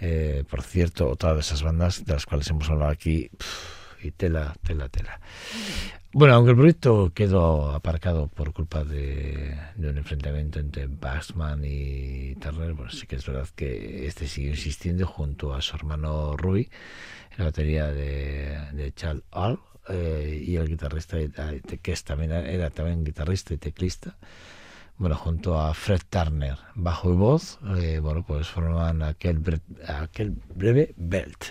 Eh, 0.00 0.44
por 0.48 0.62
cierto, 0.62 1.08
otra 1.08 1.34
de 1.34 1.40
esas 1.40 1.62
bandas 1.62 2.04
de 2.04 2.12
las 2.12 2.26
cuales 2.26 2.48
hemos 2.50 2.68
hablado 2.68 2.90
aquí, 2.90 3.30
y 4.02 4.10
tela, 4.10 4.54
tela, 4.62 4.88
tela. 4.88 5.20
Bueno, 6.12 6.34
aunque 6.34 6.50
el 6.50 6.56
proyecto 6.56 7.12
quedó 7.12 7.72
aparcado 7.72 8.28
por 8.28 8.52
culpa 8.52 8.84
de, 8.84 9.58
un 9.76 9.98
enfrentamiento 9.98 10.60
entre 10.60 10.86
Baxman 10.86 11.62
y 11.64 12.36
Turner, 12.36 12.74
pues 12.74 13.00
sí 13.00 13.06
que 13.06 13.16
es 13.16 13.26
verdad 13.26 13.48
que 13.56 14.06
este 14.06 14.28
siguió 14.28 14.50
insistiendo 14.50 15.06
junto 15.06 15.54
a 15.54 15.60
su 15.60 15.74
hermano 15.74 16.36
Rui, 16.36 16.70
la 17.36 17.46
batería 17.46 17.86
de, 17.90 18.58
de 18.72 18.92
Charles 18.94 19.24
Hall, 19.32 19.58
eh, 19.88 20.42
y 20.46 20.56
el 20.56 20.68
guitarrista, 20.68 21.18
que 21.82 21.92
es 21.92 22.04
también, 22.04 22.32
era 22.32 22.70
también 22.70 23.04
guitarrista 23.04 23.52
y 23.52 23.58
teclista, 23.58 24.16
bueno, 24.96 25.16
junto 25.16 25.60
a 25.60 25.74
Fred 25.74 26.00
Turner, 26.08 26.56
bajo 26.74 27.12
y 27.12 27.16
voz, 27.16 27.58
eh, 27.76 27.98
bueno, 28.00 28.24
pues 28.24 28.48
forman 28.48 29.02
aquel, 29.02 29.42
bre- 29.42 29.60
aquel 29.88 30.30
breve 30.54 30.94
belt 30.96 31.44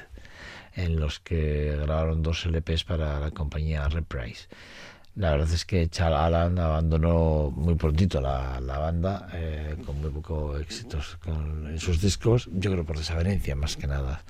en 0.76 1.00
los 1.00 1.20
que 1.20 1.76
grabaron 1.82 2.24
dos 2.24 2.46
LPs 2.46 2.84
para 2.84 3.20
la 3.20 3.32
compañía 3.32 3.88
Reprise. 3.90 4.48
La 5.16 5.30
verdad 5.32 5.52
es 5.54 5.64
que 5.66 5.88
Charles 5.90 6.20
Allen 6.20 6.58
abandonó 6.58 7.52
muy 7.56 7.76
prontito 7.76 8.20
la, 8.20 8.60
la 8.60 8.80
banda, 8.80 9.28
eh, 9.34 9.76
con 9.86 10.02
muy 10.02 10.10
poco 10.10 10.58
éxitos 10.58 11.18
con, 11.18 11.68
en 11.68 11.80
sus 11.80 12.02
discos, 12.02 12.50
yo 12.54 12.72
creo 12.72 12.84
por 12.84 12.98
desavenencia 12.98 13.56
más 13.56 13.76
que 13.78 13.86
nada 13.86 14.24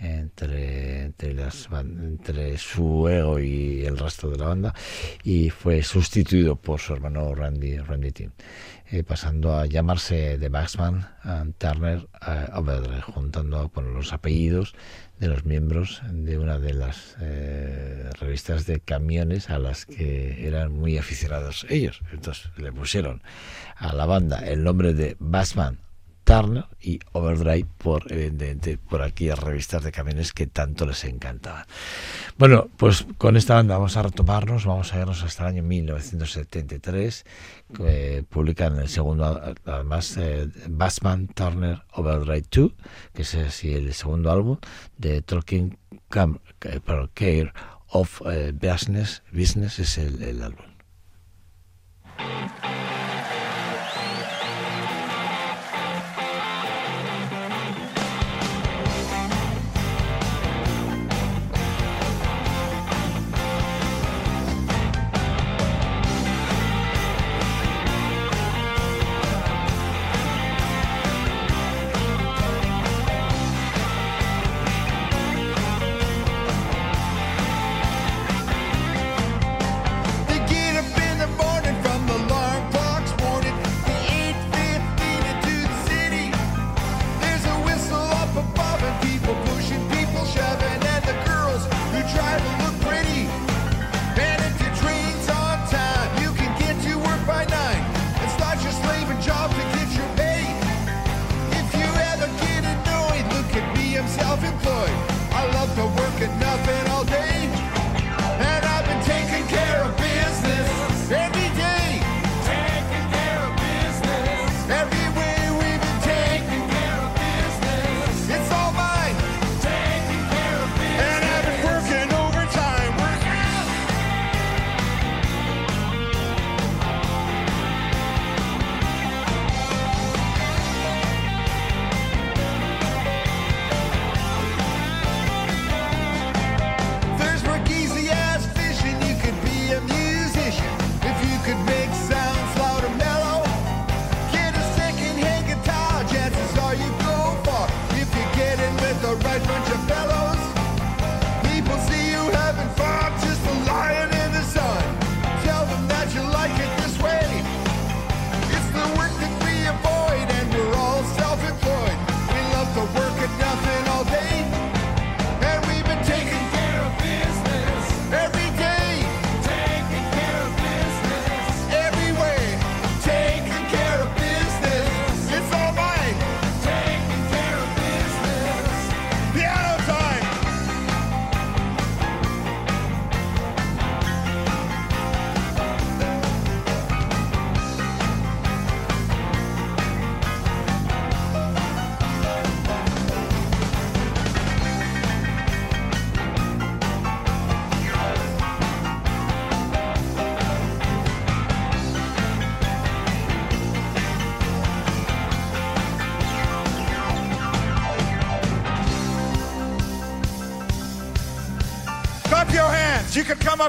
entre, 0.00 1.04
entre, 1.04 1.34
las, 1.34 1.68
entre 1.72 2.58
su 2.58 3.08
ego 3.08 3.38
y 3.38 3.84
el 3.84 3.98
resto 3.98 4.30
de 4.30 4.38
la 4.38 4.48
banda 4.48 4.74
y 5.22 5.50
fue 5.50 5.82
sustituido 5.82 6.56
por 6.56 6.80
su 6.80 6.94
hermano 6.94 7.34
Randy, 7.34 7.78
Randy 7.78 8.12
Tim, 8.12 8.30
eh, 8.90 9.02
pasando 9.02 9.56
a 9.56 9.66
llamarse 9.66 10.38
The 10.38 10.48
Baxman 10.48 11.06
and 11.22 11.54
Turner 11.58 12.08
eh, 12.26 13.00
juntando 13.02 13.68
con 13.70 13.94
los 13.94 14.12
apellidos 14.12 14.74
de 15.18 15.28
los 15.28 15.44
miembros 15.44 16.02
de 16.10 16.38
una 16.38 16.58
de 16.58 16.74
las 16.74 17.16
eh, 17.20 18.10
revistas 18.18 18.66
de 18.66 18.80
camiones 18.80 19.48
a 19.48 19.58
las 19.58 19.86
que 19.86 20.46
eran 20.46 20.72
muy 20.72 20.98
aficionados 20.98 21.66
ellos. 21.70 22.02
Entonces 22.12 22.50
le 22.56 22.72
pusieron 22.72 23.22
a 23.76 23.92
la 23.92 24.06
banda 24.06 24.40
el 24.40 24.64
nombre 24.64 24.92
de 24.92 25.16
Bassman 25.18 25.83
Turner 26.24 26.64
y 26.80 27.00
Overdrive 27.12 27.66
por 27.78 28.10
evidentemente 28.10 28.78
por 28.78 29.02
aquellas 29.02 29.38
revistas 29.38 29.84
de 29.84 29.92
camiones 29.92 30.32
que 30.32 30.46
tanto 30.46 30.86
les 30.86 31.04
encantaban. 31.04 31.66
Bueno, 32.38 32.68
pues 32.76 33.06
con 33.18 33.36
esta 33.36 33.54
banda 33.54 33.76
vamos 33.76 33.96
a 33.96 34.02
retomarnos, 34.02 34.64
vamos 34.64 34.92
a 34.92 35.00
irnos 35.00 35.22
hasta 35.22 35.44
el 35.44 35.48
año 35.54 35.62
1973, 35.62 37.24
que 37.76 38.24
publican 38.28 38.78
el 38.78 38.88
segundo, 38.88 39.54
además, 39.64 40.16
eh, 40.16 40.48
Bassman 40.68 41.28
Turner 41.28 41.82
Overdrive 41.92 42.46
2, 42.50 42.72
que 43.12 43.22
es 43.22 43.34
así 43.36 43.74
el 43.74 43.92
segundo 43.94 44.32
álbum 44.32 44.58
de 44.96 45.22
Talking 45.22 45.78
Cam, 46.08 46.38
eh, 46.62 46.80
Care 47.14 47.52
of 47.88 48.22
eh, 48.26 48.52
Business, 48.52 49.22
Business 49.32 49.78
es 49.78 49.98
el 49.98 50.42
álbum. 50.42 50.74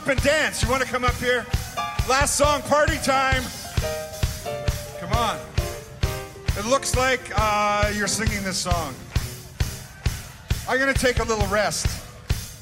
Up 0.06 0.12
and 0.12 0.22
dance, 0.22 0.62
you 0.62 0.70
want 0.70 0.84
to 0.84 0.88
come 0.88 1.04
up 1.04 1.16
here? 1.16 1.44
Last 2.08 2.36
song, 2.36 2.62
party 2.64 2.98
time. 2.98 3.42
Come 5.00 5.12
on. 5.14 5.40
It 6.60 6.66
looks 6.68 6.96
like 6.96 7.22
uh, 7.36 7.92
you're 7.96 8.06
singing 8.06 8.44
this 8.44 8.58
song. 8.58 8.94
I'm 10.70 10.78
going 10.78 10.94
to 10.94 11.00
take 11.00 11.18
a 11.18 11.24
little 11.24 11.48
rest. 11.48 11.88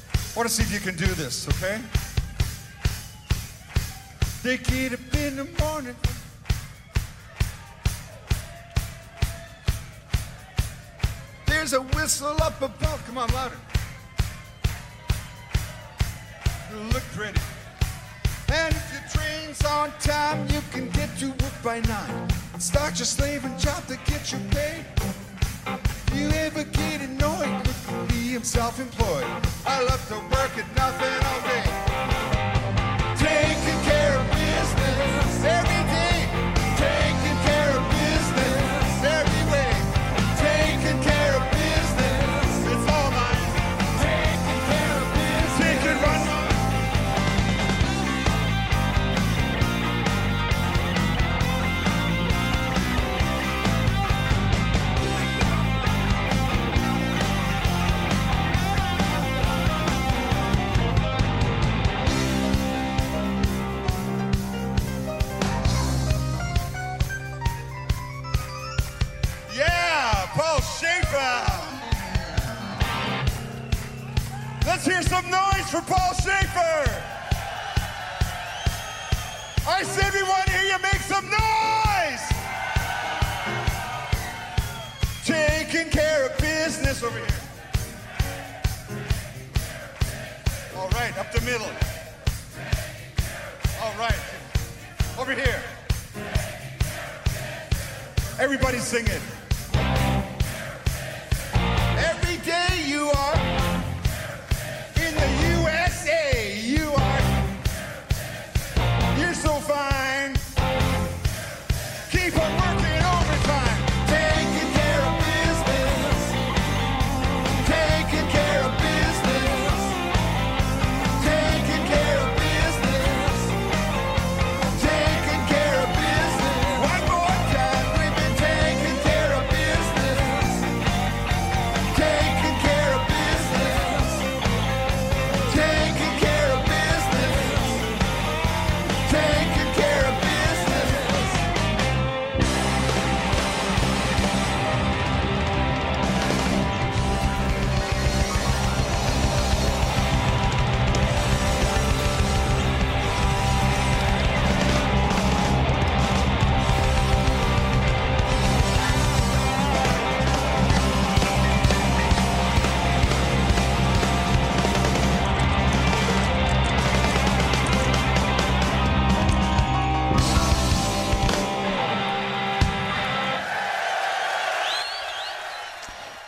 I 0.08 0.38
want 0.38 0.48
to 0.48 0.54
see 0.54 0.62
if 0.62 0.72
you 0.72 0.80
can 0.80 0.96
do 0.96 1.12
this, 1.14 1.46
okay? 1.48 1.82
They 4.42 4.56
get 4.56 4.94
up 4.94 5.14
in 5.14 5.36
the 5.36 5.48
morning. 5.60 5.96
There's 11.44 11.74
a 11.74 11.82
whistle 11.82 12.42
up 12.42 12.62
above. 12.62 13.04
Come 13.06 13.18
on, 13.18 13.30
louder. 13.34 13.58
Start 22.64 22.98
your 22.98 23.04
slaving 23.04 23.56
job 23.58 23.86
to 23.86 23.96
get 24.10 24.32
you 24.32 24.38
paid. 24.50 24.86
You 26.14 26.30
ever 26.30 26.64
get 26.64 27.02
annoyed 27.02 27.60
with 27.66 28.08
being 28.08 28.42
self-employed? 28.42 29.26
I 29.66 29.82
love 29.82 30.02
to 30.08 30.14
work 30.34 30.56
at 30.56 30.74
nothing 30.74 31.26
all 31.26 31.40
day. 31.42 31.93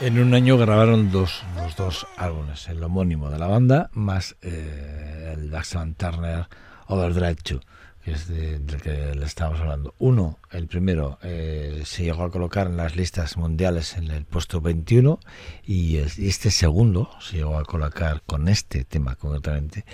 En 0.06 0.20
un 0.20 0.34
año 0.34 0.56
grabaron 0.56 1.10
dos, 1.10 1.42
los 1.56 1.74
dos 1.74 2.06
álbumes, 2.16 2.68
el 2.68 2.80
homónimo 2.80 3.28
de 3.28 3.40
la 3.40 3.48
banda 3.48 3.90
más 3.92 4.36
eh, 4.40 5.34
el 5.34 5.50
Daxman 5.50 5.96
Turner 5.96 6.46
Overdrive 6.86 7.38
2, 7.42 7.60
que 8.06 8.12
es 8.12 8.28
de- 8.28 8.60
del 8.60 8.80
que 8.80 9.16
le 9.16 9.24
estábamos 9.26 9.58
hablando. 9.60 9.92
Uno, 9.98 10.38
el 10.52 10.68
primero, 10.68 11.18
eh, 11.24 11.82
se 11.84 12.04
llegó 12.04 12.22
a 12.22 12.30
colocar 12.30 12.68
en 12.68 12.76
las 12.76 12.94
listas 12.94 13.36
mundiales 13.36 13.96
en 13.96 14.12
el 14.12 14.24
puesto 14.24 14.60
21 14.60 15.18
y, 15.64 15.96
este 15.96 16.52
segundo 16.52 17.10
se 17.20 17.38
llegó 17.38 17.58
a 17.58 17.64
colocar 17.64 18.22
con 18.24 18.46
este 18.46 18.84
tema 18.84 19.16
concretamente. 19.16 19.84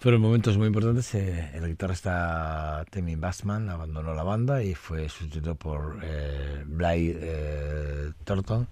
Fueron 0.00 0.20
momentos 0.20 0.58
muy 0.58 0.66
importantes. 0.66 1.14
eh, 1.14 1.50
el 1.54 1.66
guitarrista 1.66 2.84
Timmy 2.90 3.14
Bassman 3.16 3.70
abandonó 3.70 4.12
la 4.12 4.22
banda 4.22 4.62
y 4.62 4.74
fue 4.74 5.08
sustituido 5.08 5.54
por 5.54 6.00
eh, 6.02 6.62
eh, 6.78 8.12
Thornton, 8.24 8.68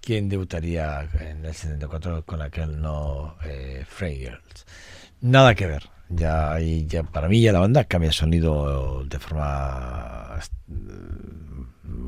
quien 0.00 0.28
debutaría 0.28 1.10
en 1.18 1.44
el 1.44 1.54
74 1.54 2.24
con 2.24 2.40
aquel 2.40 2.80
no 2.80 3.34
eh, 3.44 3.84
Girls. 3.98 4.64
Nada 5.20 5.56
que 5.56 5.66
ver. 5.66 5.97
Ya, 6.10 6.58
ya 6.60 7.02
para 7.02 7.28
mí 7.28 7.40
ya 7.42 7.52
la 7.52 7.60
banda 7.60 7.84
cambia 7.84 8.08
de 8.08 8.14
sonido 8.14 9.04
de 9.04 9.18
forma 9.18 10.38
eh, 10.38 10.78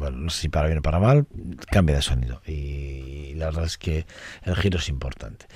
bueno, 0.00 0.16
no 0.16 0.30
sé 0.30 0.42
si 0.42 0.48
para 0.48 0.66
bien 0.66 0.78
o 0.78 0.82
para 0.82 0.98
mal, 0.98 1.26
cambia 1.70 1.96
de 1.96 2.02
sonido. 2.02 2.40
Y 2.46 3.34
la 3.34 3.46
verdad 3.46 3.64
es 3.64 3.76
que 3.76 4.06
el 4.44 4.56
giro 4.56 4.78
es 4.78 4.88
importante. 4.88 5.46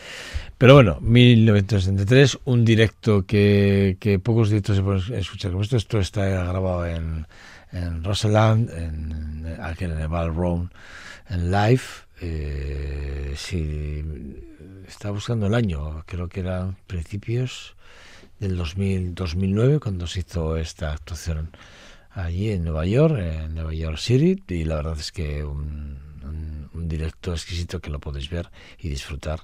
Pero 0.58 0.74
bueno, 0.74 0.98
1973, 1.00 2.38
un 2.44 2.64
directo 2.64 3.24
que, 3.26 3.96
que 4.00 4.18
pocos 4.18 4.50
directos 4.50 4.76
se 4.76 4.82
pueden 4.82 5.14
escuchar 5.14 5.50
como 5.50 5.62
esto. 5.62 5.76
Esto 5.76 5.98
está 5.98 6.26
grabado 6.26 6.86
en, 6.86 7.26
en 7.72 8.04
Roseland, 8.04 8.70
en, 8.70 9.56
aquí 9.60 9.84
en 9.84 9.92
el 9.92 10.08
Ballroom, 10.08 10.68
en 11.30 11.50
live. 11.50 11.82
Eh, 12.20 13.34
si 13.36 14.04
estaba 14.86 15.14
buscando 15.14 15.46
el 15.46 15.54
año, 15.54 16.04
creo 16.06 16.28
que 16.28 16.40
eran 16.40 16.76
principios 16.86 17.76
del 18.44 18.58
2000, 18.58 19.14
2009 19.14 19.80
cuando 19.80 20.06
se 20.06 20.20
hizo 20.20 20.56
esta 20.56 20.92
actuación 20.92 21.50
allí 22.10 22.50
en 22.50 22.64
Nueva 22.64 22.84
York, 22.84 23.16
en 23.18 23.54
Nueva 23.54 23.72
York 23.72 23.96
City, 23.96 24.42
y 24.48 24.64
la 24.64 24.76
verdad 24.76 24.98
es 24.98 25.12
que 25.12 25.42
un, 25.42 25.98
un, 26.22 26.68
un 26.74 26.88
directo 26.88 27.32
exquisito 27.32 27.80
que 27.80 27.90
lo 27.90 28.00
podéis 28.00 28.28
ver 28.28 28.50
y 28.78 28.90
disfrutar 28.90 29.40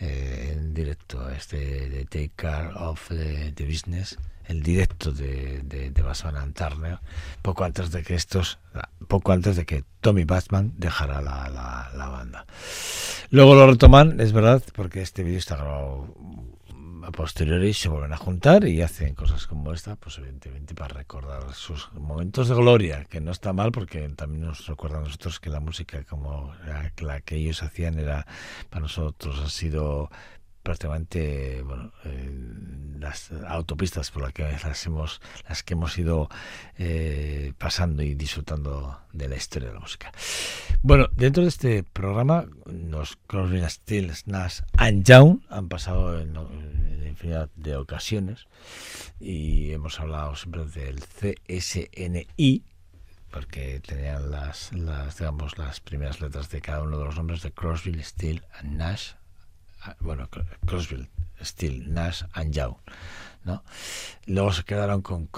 eh, 0.00 0.50
en 0.52 0.74
directo, 0.74 1.30
este 1.30 1.88
de 1.88 2.04
Take 2.06 2.32
Care 2.34 2.72
of 2.74 3.08
the, 3.08 3.52
the 3.52 3.64
Business, 3.64 4.18
el 4.46 4.62
directo 4.62 5.12
de, 5.12 5.60
de, 5.62 5.90
de 5.90 6.02
Bassman 6.02 6.36
and 6.36 6.54
Turner, 6.54 6.98
poco 7.40 7.62
antes 7.62 7.92
de 7.92 8.02
que 8.02 8.16
estos, 8.16 8.58
poco 9.06 9.30
antes 9.30 9.54
de 9.54 9.64
que 9.64 9.84
Tommy 10.00 10.24
Bassman 10.24 10.74
dejara 10.76 11.22
la, 11.22 11.48
la, 11.48 11.90
la 11.94 12.08
banda. 12.08 12.46
Luego 13.30 13.54
lo 13.54 13.68
retoman, 13.68 14.20
es 14.20 14.32
verdad, 14.32 14.60
porque 14.74 15.02
este 15.02 15.22
vídeo 15.22 15.38
está 15.38 15.56
grabado 15.56 16.12
a 17.06 17.10
posteriori 17.10 17.72
se 17.74 17.88
vuelven 17.88 18.12
a 18.12 18.16
juntar 18.16 18.66
y 18.66 18.82
hacen 18.82 19.14
cosas 19.14 19.46
como 19.46 19.72
esta, 19.72 19.96
pues 19.96 20.18
evidentemente 20.18 20.74
para 20.74 20.94
recordar 20.94 21.52
sus 21.52 21.92
momentos 21.92 22.48
de 22.48 22.54
gloria, 22.54 23.04
que 23.04 23.20
no 23.20 23.30
está 23.30 23.52
mal 23.52 23.72
porque 23.72 24.08
también 24.10 24.44
nos 24.44 24.66
recuerda 24.66 24.98
a 24.98 25.02
nosotros 25.02 25.40
que 25.40 25.50
la 25.50 25.60
música 25.60 26.04
como 26.04 26.54
la, 26.66 26.92
la 26.98 27.20
que 27.20 27.36
ellos 27.36 27.62
hacían 27.62 27.98
era 27.98 28.26
para 28.70 28.82
nosotros 28.82 29.38
ha 29.40 29.50
sido 29.50 30.10
prácticamente 30.64 31.62
bueno, 31.62 31.92
eh, 32.04 32.32
las 32.98 33.30
autopistas 33.46 34.10
por 34.10 34.22
las 34.22 34.32
que 34.32 34.42
las 34.44 34.86
hemos 34.86 35.20
las 35.46 35.62
que 35.62 35.74
hemos 35.74 35.96
ido 35.98 36.28
eh, 36.78 37.52
pasando 37.58 38.02
y 38.02 38.14
disfrutando 38.14 38.98
de 39.12 39.28
la 39.28 39.36
historia 39.36 39.68
de 39.68 39.74
la 39.74 39.80
música. 39.80 40.10
Bueno, 40.82 41.08
dentro 41.12 41.42
de 41.42 41.50
este 41.50 41.82
programa 41.84 42.46
los 42.64 43.16
Crosby, 43.26 43.62
Stills, 43.68 44.26
Nash 44.26 44.60
and 44.78 45.04
Young 45.04 45.40
han 45.50 45.68
pasado 45.68 46.18
en, 46.18 46.34
infinidad 47.06 47.50
de 47.54 47.76
ocasiones 47.76 48.48
y 49.20 49.70
hemos 49.70 50.00
hablado 50.00 50.34
siempre 50.34 50.64
del 50.64 51.00
CSNI 51.00 52.64
porque 53.30 53.80
tenían 53.80 54.30
las, 54.30 54.72
las 54.72 55.18
digamos 55.18 55.58
las 55.58 55.80
primeras 55.80 56.22
letras 56.22 56.48
de 56.48 56.62
cada 56.62 56.82
uno 56.82 56.98
de 56.98 57.04
los 57.04 57.16
nombres 57.16 57.42
de 57.42 57.52
Crosby, 57.52 58.02
Still 58.02 58.42
and 58.58 58.78
Nash 58.78 59.12
bueno, 60.00 60.28
Crosby, 60.66 61.08
Still, 61.42 61.92
Nash 61.92 62.22
and 62.32 62.52
Young, 62.52 62.74
¿no? 63.44 63.62
Luego 64.26 64.52
se 64.52 64.64
quedaron 64.64 65.02
con 65.02 65.28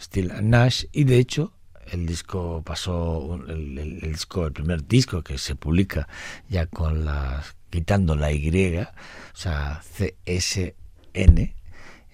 Still 0.00 0.30
and 0.30 0.48
Nash 0.48 0.84
y 0.92 1.04
de 1.04 1.18
hecho 1.18 1.52
el 1.90 2.06
disco 2.06 2.62
pasó 2.64 3.40
el, 3.48 3.78
el, 3.78 4.04
el, 4.04 4.12
disco 4.12 4.46
el 4.46 4.52
primer 4.52 4.86
disco 4.86 5.22
que 5.22 5.38
se 5.38 5.56
publica 5.56 6.08
ya 6.48 6.66
con 6.66 7.04
las 7.04 7.56
quitando 7.70 8.16
la 8.16 8.32
Y, 8.32 8.76
o 8.78 8.86
sea, 9.32 9.80
CSN 9.82 11.54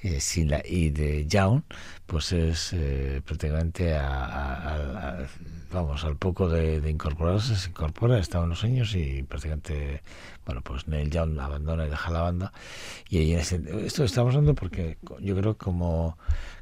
eh, 0.06 0.20
sin 0.20 0.50
la 0.50 0.62
I 0.64 0.90
de 0.90 1.26
Young, 1.26 1.62
pues 2.06 2.30
es 2.30 2.72
eh, 2.72 3.20
prácticamente 3.24 3.94
a, 3.96 5.26
vamos 5.72 6.04
al 6.04 6.16
poco 6.16 6.48
de, 6.48 6.88
incorporarse 6.88 7.56
se 7.56 7.70
incorpora 7.70 8.18
está 8.18 8.38
unos 8.38 8.62
años 8.62 8.94
y 8.94 9.24
prácticamente 9.24 10.02
bueno 10.44 10.62
pues 10.62 10.86
Neil 10.86 11.10
Young 11.10 11.40
abandona 11.40 11.86
y 11.86 11.90
deja 11.90 12.10
la 12.10 12.20
banda. 12.22 12.52
Y 13.08 13.18
ahí 13.18 13.32
esto 13.34 14.04
estamos 14.04 14.34
hablando 14.34 14.54
porque 14.54 14.98
yo 15.20 15.34
creo 15.34 15.56
como 15.58 16.16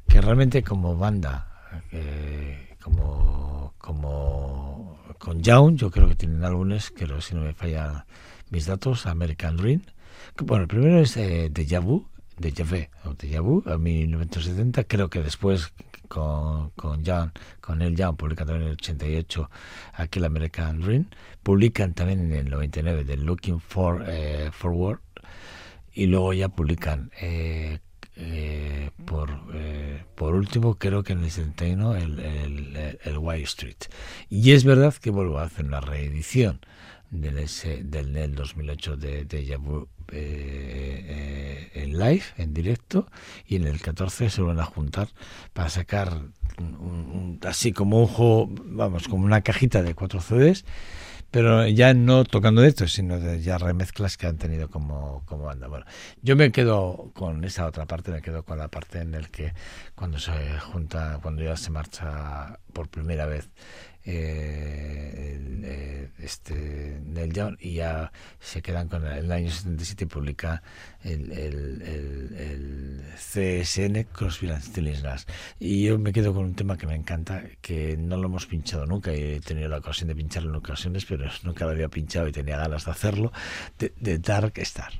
que 0.07 0.21
realmente 0.21 0.63
como 0.63 0.95
banda 0.97 1.71
eh, 1.91 2.75
como 2.81 3.75
como 3.77 4.97
con 5.19 5.43
Young 5.43 5.75
yo 5.75 5.91
creo 5.91 6.07
que 6.07 6.15
tienen 6.15 6.43
álbumes 6.43 6.89
que 6.89 7.07
si 7.21 7.35
no 7.35 7.41
me 7.41 7.53
fallan 7.53 8.05
mis 8.49 8.65
datos 8.65 9.05
American 9.05 9.57
Dream 9.57 9.81
bueno 10.41 10.63
el 10.63 10.67
primero 10.67 10.99
es 10.99 11.15
eh, 11.17 11.49
Deja 11.51 11.79
Vu 11.79 12.07
de 12.37 12.51
Javé 12.51 12.89
o 13.05 13.13
de 13.13 13.39
Vu 13.39 13.63
a 13.65 13.77
1970 13.77 14.83
creo 14.85 15.09
que 15.09 15.21
después 15.21 15.73
con, 16.07 16.69
con 16.71 17.03
John 17.05 17.31
con 17.61 17.81
el 17.81 17.95
John 17.97 18.15
publican 18.15 18.47
también 18.47 18.63
en 18.63 18.67
el 18.69 18.73
88 18.73 19.49
aquel 19.93 20.25
American 20.25 20.81
Dream 20.81 21.05
publican 21.43 21.93
también 21.93 22.19
en 22.19 22.33
el 22.33 22.49
99 22.49 23.03
de 23.03 23.17
Looking 23.17 23.59
for 23.59 24.03
eh, 24.07 24.49
Forward 24.51 24.99
y 25.93 26.07
luego 26.07 26.33
ya 26.33 26.49
publican 26.49 27.09
eh, 27.21 27.79
eh, 28.17 28.91
por 29.05 29.29
eh, 29.53 30.03
por 30.15 30.35
último 30.35 30.75
creo 30.75 31.03
que 31.03 31.13
en 31.13 31.23
el 31.23 31.31
71 31.31 31.95
el, 31.95 32.19
el, 32.19 32.75
el, 32.75 32.99
el 33.03 33.17
White 33.17 33.43
Street. 33.43 33.77
Y 34.29 34.51
es 34.51 34.63
verdad 34.63 34.93
que 34.93 35.09
vuelvo 35.09 35.39
a 35.39 35.43
hacer 35.43 35.65
una 35.65 35.81
reedición 35.81 36.59
del, 37.11 37.39
ese, 37.39 37.83
del, 37.83 38.13
del 38.13 38.35
2008 38.35 38.97
de, 38.97 39.25
de 39.25 39.45
Yabu 39.45 39.87
eh, 40.11 41.69
eh, 41.73 41.81
en 41.83 41.97
live, 41.97 42.23
en 42.37 42.53
directo, 42.53 43.07
y 43.47 43.55
en 43.55 43.65
el 43.65 43.81
14 43.81 44.29
se 44.29 44.41
van 44.41 44.59
a 44.59 44.65
juntar 44.65 45.09
para 45.53 45.69
sacar 45.69 46.21
así 47.41 47.73
como 47.73 47.99
un 47.99 48.07
juego, 48.07 48.47
vamos, 48.49 49.07
como 49.07 49.25
una 49.25 49.41
cajita 49.41 49.81
de 49.81 49.93
cuatro 49.93 50.21
CDs, 50.21 50.65
pero 51.31 51.67
ya 51.67 51.93
no 51.93 52.23
tocando 52.23 52.61
de 52.61 52.69
esto, 52.69 52.87
sino 52.87 53.19
de 53.19 53.41
ya 53.41 53.57
remezclas 53.57 54.15
que 54.15 54.25
han 54.25 54.37
tenido 54.37 54.69
como, 54.69 55.23
como 55.25 55.43
banda. 55.43 55.67
Bueno, 55.67 55.85
yo 56.21 56.37
me 56.37 56.51
quedo 56.53 57.11
con 57.13 57.43
esa 57.43 57.65
otra 57.65 57.85
parte, 57.85 58.11
me 58.11 58.21
quedo 58.21 58.43
con 58.43 58.57
la 58.57 58.69
parte 58.69 59.01
en 59.01 59.13
el 59.15 59.29
que 59.29 59.53
cuando 59.95 60.17
se 60.17 60.31
junta, 60.59 61.19
cuando 61.21 61.43
ya 61.43 61.57
se 61.57 61.71
marcha 61.71 62.59
por 62.71 62.87
primera 62.87 63.25
vez 63.25 63.49
eh, 64.05 65.35
el, 65.35 65.63
eh, 65.65 66.09
este 66.19 66.99
Neil 67.03 67.33
Young 67.33 67.57
y 67.59 67.75
ya 67.75 68.11
se 68.39 68.61
quedan 68.61 68.87
con 68.87 69.05
el, 69.05 69.25
el 69.25 69.31
año 69.31 69.49
77 69.49 70.03
y 70.03 70.07
publica 70.07 70.61
el, 71.03 71.31
el, 71.31 71.81
el, 71.81 73.01
CSN 73.15 74.03
Crosby 74.11 74.51
y 75.59 75.83
yo 75.83 75.97
me 75.97 76.13
quedo 76.13 76.33
con 76.33 76.45
un 76.45 76.55
tema 76.55 76.77
que 76.77 76.87
me 76.87 76.95
encanta 76.95 77.43
que 77.61 77.97
no 77.97 78.17
lo 78.17 78.27
hemos 78.27 78.45
pinchado 78.45 78.85
nunca 78.85 79.11
he 79.11 79.39
tenido 79.39 79.69
la 79.69 79.77
ocasión 79.77 80.07
de 80.07 80.15
pincharlo 80.15 80.49
en 80.49 80.55
ocasiones 80.55 81.05
pero 81.05 81.25
nunca 81.43 81.65
lo 81.65 81.71
había 81.71 81.89
pinchado 81.89 82.27
y 82.27 82.31
tenía 82.31 82.57
ganas 82.57 82.85
de 82.85 82.91
hacerlo 82.91 83.31
de 83.77 84.19
Dark 84.19 84.53
Star 84.57 84.93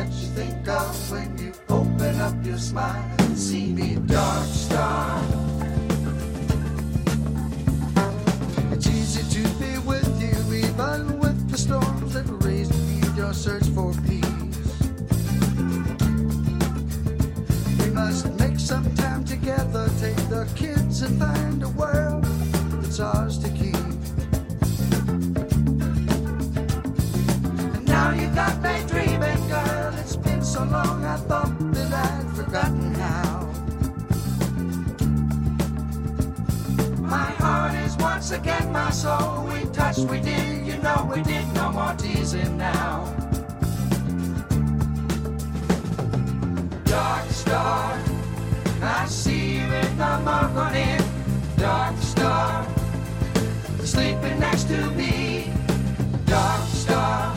that 0.00 0.12
you 0.14 0.28
think 0.28 0.68
of 0.68 1.10
when 1.10 1.36
you 1.36 1.52
open 1.68 2.20
up 2.20 2.34
your 2.42 2.56
smile 2.56 3.14
and 3.18 3.38
see 3.38 3.66
me. 3.66 3.99
Once 38.00 38.30
again, 38.30 38.72
my 38.72 38.90
soul. 38.90 39.44
We 39.44 39.64
touched, 39.70 40.00
we 40.00 40.20
did, 40.20 40.66
you 40.66 40.76
know 40.78 41.10
we 41.14 41.22
did. 41.22 41.46
No 41.54 41.70
more 41.72 41.94
teasing 41.94 42.56
now. 42.56 43.04
Dark 46.84 47.30
star, 47.30 47.98
I 48.82 49.06
see 49.06 49.56
you 49.56 49.64
in 49.64 49.98
the 49.98 50.18
morning. 50.54 51.02
Dark 51.56 51.96
star, 51.98 52.66
sleeping 53.84 54.38
next 54.40 54.64
to 54.68 54.90
me. 54.92 55.52
Dark 56.26 56.62
star, 56.68 57.36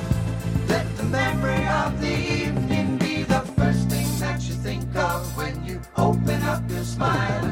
let 0.68 0.86
the 0.98 1.04
memory 1.04 1.68
of 1.68 2.00
the 2.00 2.16
evening 2.44 2.98
be 2.98 3.24
the 3.24 3.42
first 3.58 3.90
thing 3.90 4.08
that 4.20 4.42
you 4.48 4.56
think 4.56 4.96
of 4.96 5.38
when 5.38 5.66
you 5.66 5.82
open 5.98 6.42
up 6.44 6.62
your 6.70 6.84
smile 6.84 7.43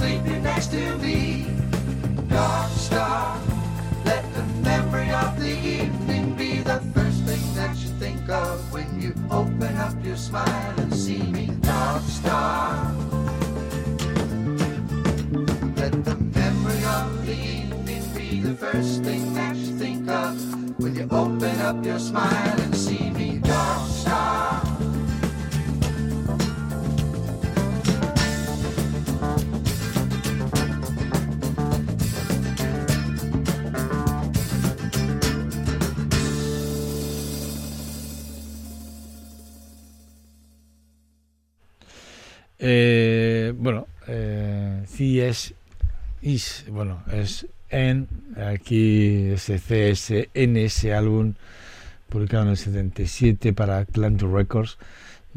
sleeping 0.00 0.42
next 0.42 0.68
to 0.70 0.96
me. 0.98 1.46
Dark 2.28 2.70
star, 2.70 3.38
let 4.06 4.24
the 4.34 4.44
memory 4.68 5.10
of 5.10 5.38
the 5.38 5.54
evening 5.78 6.34
be 6.36 6.60
the 6.60 6.80
first 6.94 7.20
thing 7.28 7.44
that 7.54 7.76
you 7.82 7.90
think 8.04 8.26
of 8.30 8.72
when 8.72 8.88
you 9.02 9.12
open 9.30 9.76
up 9.76 9.94
your 10.02 10.16
smile 10.16 10.74
and 10.78 10.94
see 10.94 11.22
me. 11.36 11.46
Dark 11.60 12.02
star, 12.02 12.94
let 15.80 15.94
the 16.08 16.16
memory 16.40 16.82
of 16.98 17.26
the 17.26 17.38
evening 17.58 18.04
be 18.16 18.40
the 18.40 18.54
first 18.54 19.02
thing 19.04 19.34
that 19.34 19.54
you 19.54 19.70
think 19.76 20.08
of 20.08 20.32
when 20.80 20.94
you 20.94 21.06
open 21.10 21.56
up 21.68 21.84
your 21.84 21.98
smile 21.98 22.60
and 22.64 22.74
Eh, 42.62 43.54
bueno, 43.56 43.86
eh, 44.06 44.84
is, 46.20 46.66
bueno, 46.68 47.02
es 47.10 47.46
en, 47.70 48.06
aquí 48.36 49.30
ese 49.30 49.56
CSN, 49.58 50.56
ese 50.56 50.92
álbum 50.92 51.34
publicado 52.10 52.42
en 52.42 52.50
el 52.50 52.56
77 52.58 53.54
para 53.54 53.78
Atlantic 53.78 54.28
Records, 54.28 54.76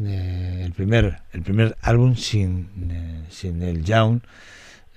eh, 0.04 0.64
el 0.66 0.74
primer 0.74 1.22
el 1.32 1.44
primer 1.44 1.78
álbum 1.82 2.16
sin, 2.16 2.68
eh, 2.90 3.24
sin 3.30 3.62
el 3.62 3.86
Young, 3.86 4.20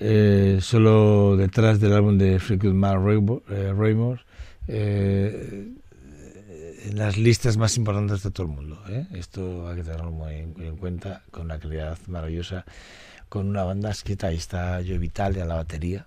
eh, 0.00 0.58
solo 0.60 1.36
detrás 1.36 1.78
del 1.78 1.92
álbum 1.92 2.18
de 2.18 2.40
Fleetwood 2.40 2.74
Mac 2.74 2.98
Raymore, 2.98 4.20
en 6.86 6.98
las 6.98 7.16
listas 7.16 7.56
más 7.56 7.76
importantes 7.76 8.22
de 8.22 8.30
todo 8.30 8.46
el 8.46 8.52
mundo. 8.52 8.82
¿eh? 8.88 9.06
Esto 9.14 9.68
hay 9.68 9.76
que 9.76 9.82
tenerlo 9.84 10.10
muy 10.10 10.34
en, 10.34 10.54
en 10.60 10.76
cuenta, 10.76 11.22
con 11.30 11.42
una 11.46 11.58
calidad 11.58 11.98
maravillosa, 12.06 12.64
con 13.28 13.48
una 13.48 13.64
banda 13.64 13.90
escrita, 13.90 14.28
ahí 14.28 14.36
está 14.36 14.80
Joe 14.86 14.98
Vitale 14.98 15.42
a 15.42 15.46
la 15.46 15.56
batería, 15.56 16.06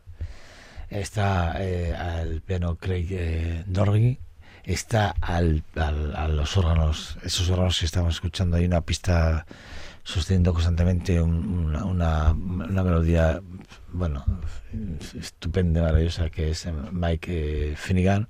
está 0.90 1.56
eh, 1.64 1.94
al 1.94 2.42
piano 2.42 2.76
Craig 2.78 3.08
eh, 3.12 3.64
Dorgy, 3.68 4.18
está 4.64 5.16
al, 5.22 5.64
al- 5.76 6.16
a 6.16 6.28
los 6.28 6.56
órganos, 6.58 7.18
esos 7.24 7.50
órganos 7.50 7.80
que 7.80 7.86
estamos 7.86 8.16
escuchando, 8.16 8.56
hay 8.58 8.66
una 8.66 8.82
pista 8.82 9.46
sosteniendo 10.04 10.54
constantemente 10.54 11.22
un- 11.22 11.66
una, 11.66 11.84
una, 11.86 12.32
una 12.32 12.84
melodía, 12.84 13.42
bueno, 13.92 14.24
estupenda, 15.20 15.82
maravillosa, 15.82 16.30
que 16.30 16.52
es 16.52 16.68
Mike 16.92 17.72
eh, 17.72 17.76
Finnegan. 17.76 18.28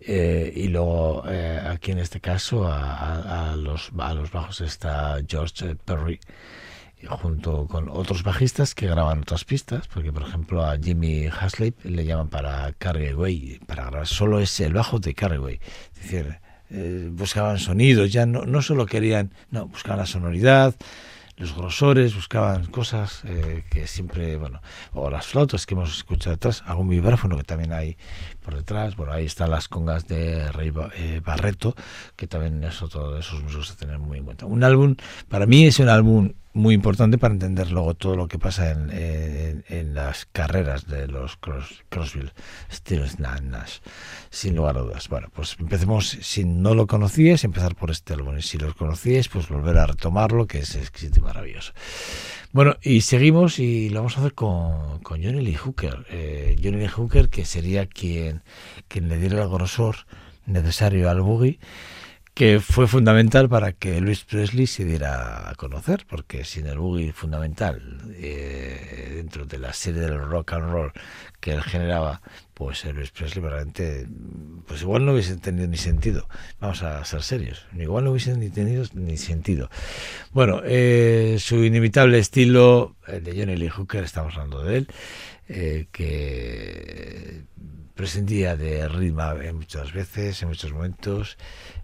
Eh, 0.00 0.52
y 0.54 0.68
luego 0.68 1.24
eh, 1.28 1.58
aquí 1.66 1.90
en 1.92 1.98
este 1.98 2.20
caso 2.20 2.66
a, 2.66 2.94
a- 2.96 3.52
a 3.52 3.56
los, 3.56 3.90
a 3.98 4.12
los 4.14 4.30
bajos 4.30 4.60
está 4.60 5.18
George 5.26 5.74
Perry 5.84 6.20
junto 7.22 7.66
con 7.68 7.88
otros 7.88 8.22
bajistas 8.24 8.74
que 8.74 8.88
graban 8.88 9.20
otras 9.20 9.44
pistas, 9.44 9.86
porque 9.88 10.12
por 10.12 10.22
ejemplo 10.22 10.64
a 10.64 10.76
Jimmy 10.76 11.26
Haslip 11.26 11.84
le 11.84 12.04
llaman 12.04 12.28
para 12.28 12.72
Carry 12.78 13.08
Away, 13.08 13.60
para 13.66 13.84
grabar 13.84 14.06
solo 14.08 14.40
ese, 14.40 14.64
el 14.66 14.72
bajo 14.72 14.98
de 14.98 15.14
Carry 15.14 15.36
Away. 15.36 15.60
Es 15.94 16.02
decir, 16.02 16.38
eh, 16.70 17.08
buscaban 17.12 17.58
sonidos, 17.58 18.12
ya 18.12 18.26
no, 18.26 18.44
no 18.44 18.60
solo 18.60 18.86
querían, 18.86 19.30
no, 19.50 19.68
buscaban 19.68 20.00
la 20.00 20.06
sonoridad, 20.06 20.74
los 21.36 21.54
grosores, 21.54 22.14
buscaban 22.14 22.66
cosas 22.66 23.22
eh, 23.24 23.64
que 23.70 23.86
siempre, 23.86 24.36
bueno, 24.36 24.60
o 24.94 25.10
las 25.10 25.26
flautas 25.26 25.66
que 25.66 25.74
hemos 25.74 25.96
escuchado 25.96 26.34
detrás, 26.34 26.62
algún 26.66 26.88
vibráfono 26.88 27.36
que 27.36 27.44
también 27.44 27.72
hay 27.72 27.96
por 28.42 28.54
detrás, 28.54 28.96
bueno, 28.96 29.12
ahí 29.12 29.26
están 29.26 29.50
las 29.50 29.68
congas 29.68 30.08
de 30.08 30.50
Rey 30.52 30.72
eh, 30.96 31.20
Barreto, 31.24 31.74
que 32.16 32.26
también 32.26 32.64
es 32.64 32.80
otro 32.82 33.12
de 33.12 33.20
esos 33.20 33.42
músicos 33.42 33.70
a 33.72 33.76
tener 33.76 33.98
muy 33.98 34.18
en 34.18 34.24
cuenta. 34.24 34.46
Un 34.46 34.64
álbum, 34.64 34.96
para 35.28 35.46
mí 35.46 35.66
es 35.66 35.78
un 35.78 35.88
álbum 35.88 36.32
muy 36.56 36.74
importante 36.74 37.18
para 37.18 37.34
entender 37.34 37.70
luego 37.70 37.94
todo 37.94 38.16
lo 38.16 38.28
que 38.28 38.38
pasa 38.38 38.70
en, 38.70 38.90
en- 39.68 39.94
las 39.94 40.26
carreras 40.26 40.86
de 40.86 41.06
los 41.06 41.36
Cross, 41.36 41.84
Crossville, 41.88 42.32
Stills 42.72 43.18
Nash, 43.18 43.78
sin 44.30 44.56
lugar 44.56 44.76
a 44.78 44.80
dudas. 44.80 45.08
Bueno, 45.08 45.28
pues 45.34 45.56
empecemos, 45.58 46.08
si 46.20 46.44
no 46.44 46.74
lo 46.74 46.86
conocíais, 46.86 47.44
empezar 47.44 47.74
por 47.76 47.90
este 47.90 48.14
álbum, 48.14 48.38
y 48.38 48.42
si 48.42 48.58
lo 48.58 48.74
conocíais, 48.74 49.28
pues 49.28 49.48
volver 49.48 49.76
a 49.78 49.86
retomarlo, 49.86 50.46
que 50.46 50.58
es 50.58 50.74
exquisito 50.74 51.20
y 51.20 51.22
maravilloso. 51.22 51.72
Bueno, 52.52 52.76
y 52.82 53.02
seguimos 53.02 53.58
y 53.58 53.90
lo 53.90 54.00
vamos 54.00 54.16
a 54.16 54.20
hacer 54.20 54.34
con, 54.34 55.00
con 55.00 55.22
Johnny 55.22 55.42
Lee 55.42 55.54
Hooker. 55.54 56.06
Eh, 56.10 56.56
Johnny 56.62 56.78
Lee 56.78 56.88
Hooker, 56.88 57.28
que 57.28 57.44
sería 57.44 57.86
quien, 57.86 58.42
quien 58.88 59.08
le 59.08 59.18
diera 59.18 59.42
el 59.42 59.48
grosor 59.50 59.96
necesario 60.46 61.10
al 61.10 61.20
boogie, 61.20 61.58
que 62.36 62.60
fue 62.60 62.86
fundamental 62.86 63.48
para 63.48 63.72
que 63.72 63.96
Elvis 63.96 64.24
Presley 64.24 64.66
se 64.66 64.84
diera 64.84 65.48
a 65.48 65.54
conocer, 65.54 66.04
porque 66.06 66.44
sin 66.44 66.66
el 66.66 66.76
boogie 66.76 67.14
fundamental 67.14 67.80
eh, 68.12 69.12
dentro 69.14 69.46
de 69.46 69.58
la 69.58 69.72
serie 69.72 70.02
del 70.02 70.18
rock 70.18 70.52
and 70.52 70.70
roll 70.70 70.92
que 71.40 71.52
él 71.52 71.62
generaba, 71.62 72.20
pues 72.52 72.84
Elvis 72.84 73.10
Presley 73.10 73.42
realmente, 73.42 74.06
pues 74.66 74.82
igual 74.82 75.06
no 75.06 75.14
hubiese 75.14 75.38
tenido 75.38 75.66
ni 75.66 75.78
sentido. 75.78 76.28
Vamos 76.60 76.82
a 76.82 77.02
ser 77.06 77.22
serios, 77.22 77.64
igual 77.74 78.04
no 78.04 78.10
hubiese 78.10 78.36
ni 78.36 78.50
tenido 78.50 78.84
ni 78.92 79.16
sentido. 79.16 79.70
Bueno, 80.32 80.60
eh, 80.62 81.38
su 81.40 81.64
inimitable 81.64 82.18
estilo, 82.18 82.96
el 83.06 83.24
de 83.24 83.32
Johnny 83.32 83.56
Lee 83.56 83.70
Hooker, 83.70 84.04
estamos 84.04 84.34
hablando 84.34 84.62
de 84.62 84.76
él, 84.76 84.88
eh, 85.48 85.86
que 85.90 87.44
prescindía 87.96 88.56
de 88.56 88.86
ritmo 88.88 89.32
en 89.40 89.56
muchas 89.56 89.92
veces, 89.92 90.42
en 90.42 90.48
muchos 90.48 90.70
momentos, 90.70 91.38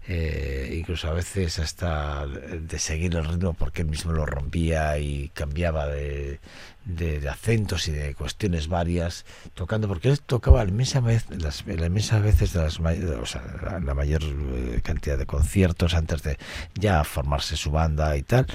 eh, 0.07 0.75
incluso 0.77 1.09
a 1.09 1.13
veces 1.13 1.57
hasta 1.57 2.27
de 2.27 2.79
seguir 2.79 3.15
el 3.15 3.25
ritmo 3.25 3.53
porque 3.53 3.81
él 3.81 3.87
mismo 3.87 4.11
lo 4.11 4.25
rompía 4.25 4.97
y 4.99 5.29
cambiaba 5.29 5.87
de, 5.87 6.39
de, 6.85 7.27
acentos 7.27 7.87
y 7.87 7.93
de 7.93 8.13
cuestiones 8.13 8.67
varias, 8.67 9.25
tocando, 9.55 9.87
porque 9.87 10.09
él 10.09 10.21
tocaba 10.21 10.63
la 10.63 10.69
inmensa 10.69 10.99
vez, 10.99 11.25
las, 11.31 11.65
veces 11.65 12.53
de 12.53 12.61
las, 12.61 12.79
la 12.79 13.93
mayor 13.95 14.21
eh, 14.23 14.81
cantidad 14.83 15.17
de 15.17 15.25
conciertos 15.25 15.95
antes 15.95 16.21
de 16.21 16.37
ya 16.75 17.03
formarse 17.03 17.57
su 17.57 17.71
banda 17.71 18.15
y 18.17 18.21
tal, 18.21 18.45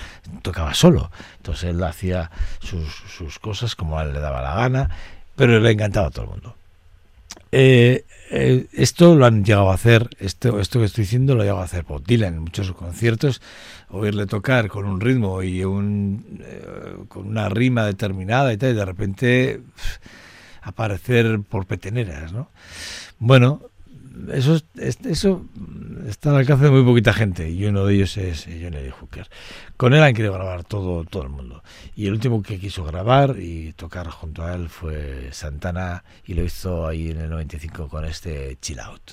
tocaba 0.43 0.75
solo. 0.75 1.11
Entonces 1.39 1.71
él 1.71 1.83
hacía 1.83 2.31
sus, 2.61 2.95
sus 2.95 3.41
cosas 3.41 3.75
como 3.75 3.99
a 3.99 4.05
él 4.05 4.13
le 4.13 4.21
daba 4.21 4.43
la 4.43 4.55
gana, 4.55 4.91
pero 5.35 5.59
le 5.59 5.73
encantaba 5.73 6.07
a 6.07 6.11
todo 6.11 6.27
el 6.27 6.31
mundo. 6.31 6.58
Eh, 7.53 8.05
eh, 8.31 8.67
esto 8.73 9.15
lo 9.15 9.25
han 9.25 9.45
llegado 9.45 9.71
a 9.71 9.75
hacer, 9.75 10.11
esto, 10.19 10.61
esto 10.61 10.81
que 10.81 10.85
estoy 10.85 11.05
diciendo 11.05 11.35
lo 11.35 11.41
ha 11.41 11.45
llegado 11.45 11.63
a 11.63 11.65
hacer 11.65 11.85
Bob 11.85 12.05
Dylan 12.05 12.35
en 12.35 12.41
muchos 12.41 12.73
conciertos, 12.73 13.41
oírle 13.89 14.27
tocar 14.27 14.69
con 14.69 14.85
un 14.85 15.01
ritmo 15.01 15.43
y 15.43 15.65
un, 15.65 16.43
eh, 16.43 16.97
con 17.09 17.27
una 17.27 17.49
rima 17.49 17.87
determinada 17.87 18.53
y 18.53 18.59
tal, 18.59 18.73
y 18.73 18.75
de 18.75 18.85
repente 18.85 19.61
aparecer 20.63 21.41
por 21.41 21.65
peteneras, 21.65 22.33
¿no? 22.33 22.51
Bueno, 23.19 23.63
eso, 24.33 24.57
es- 24.57 24.65
es- 24.77 25.05
eso 25.07 25.45
está 26.09 26.31
al 26.31 26.37
alcance 26.37 26.65
de 26.65 26.71
muy 26.71 26.83
poquita 26.85 27.13
gente 27.13 27.51
y 27.51 27.65
uno 27.67 27.85
de 27.85 27.95
ellos 27.95 28.17
es 28.17 28.45
Johnny 28.45 28.91
Hooker. 28.91 29.29
Con 29.77 29.95
él 29.95 30.03
han 30.03 30.15
querido 30.15 30.35
grabar 30.35 30.65
todo, 30.65 31.05
todo 31.05 31.23
el 31.23 31.29
mundo. 31.29 31.63
Y 31.97 32.07
el 32.07 32.13
último 32.13 32.43
que 32.43 32.59
quiso 32.59 32.85
grabar 32.85 33.37
y 33.39 33.73
tocar 33.75 34.09
junto 34.09 34.45
a 34.45 34.55
él 34.55 34.69
fue 34.69 35.29
Santana 35.33 36.05
y 36.25 36.35
lo 36.35 36.45
hizo 36.45 36.87
ahí 36.87 37.11
en 37.11 37.21
el 37.21 37.31
95 37.31 37.89
con 37.89 38.05
este 38.05 38.57
Chill 38.61 38.81
Out. 38.81 39.13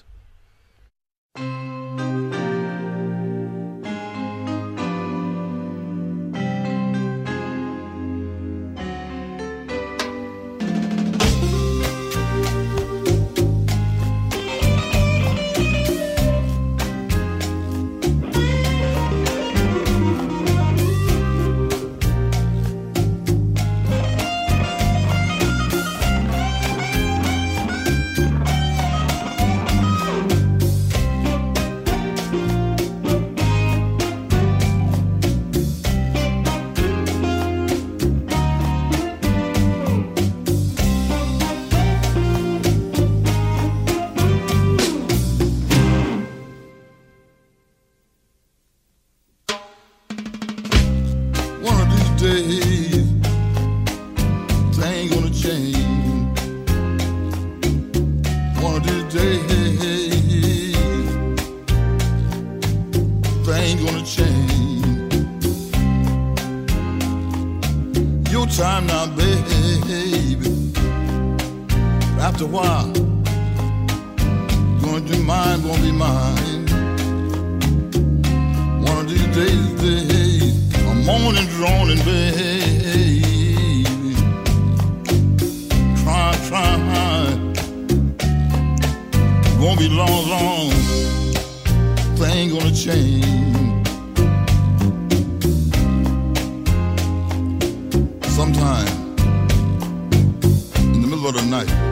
After 72.36 72.48
a 72.48 72.50
while, 72.50 72.92
gonna 74.82 75.00
be 75.00 75.18
mine, 75.24 75.62
gonna 75.62 75.82
be 75.82 75.92
mine. 75.94 76.66
One 78.84 78.98
of 78.98 79.10
these 79.10 79.28
days, 79.34 79.72
days, 79.80 80.54
I'm 80.86 81.06
moaning, 81.06 81.48
droning, 81.56 82.04
baby. 82.04 83.86
Try, 86.04 86.36
try. 86.50 86.76
Won't 89.58 89.80
be 89.80 89.88
long, 89.88 90.28
long. 90.28 90.72
Thing 92.18 92.50
gonna 92.50 92.76
change. 92.76 93.88
Sometime 98.28 98.88
in 100.76 101.02
the 101.02 101.08
middle 101.08 101.28
of 101.30 101.36
the 101.36 101.46
night, 101.50 101.85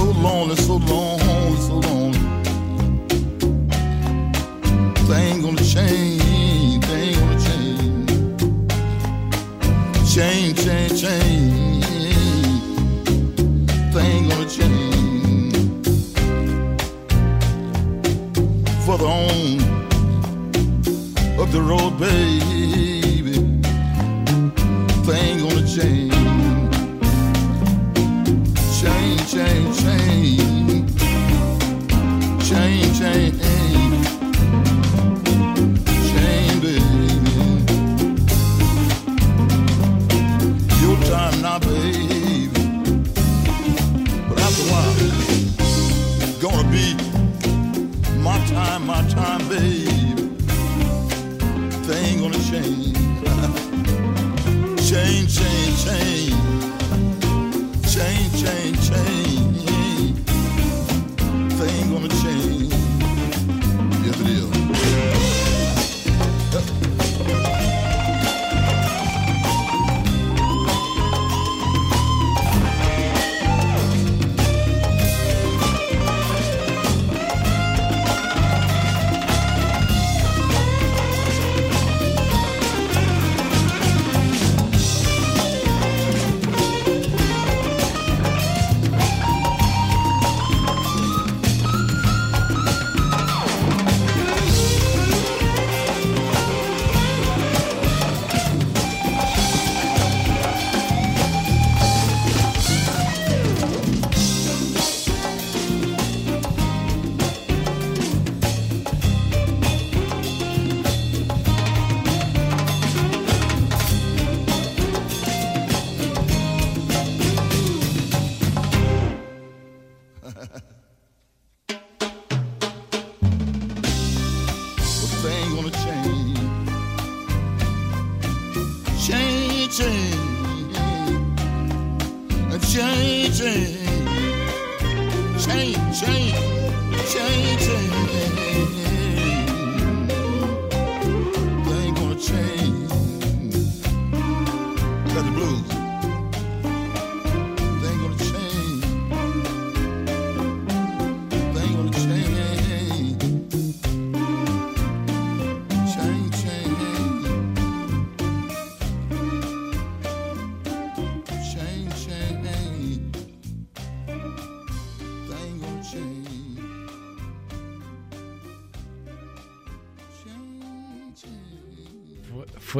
so 0.00 0.10
long 0.22 0.48
and 0.50 0.58
so 0.58 0.76
long. 0.76 1.29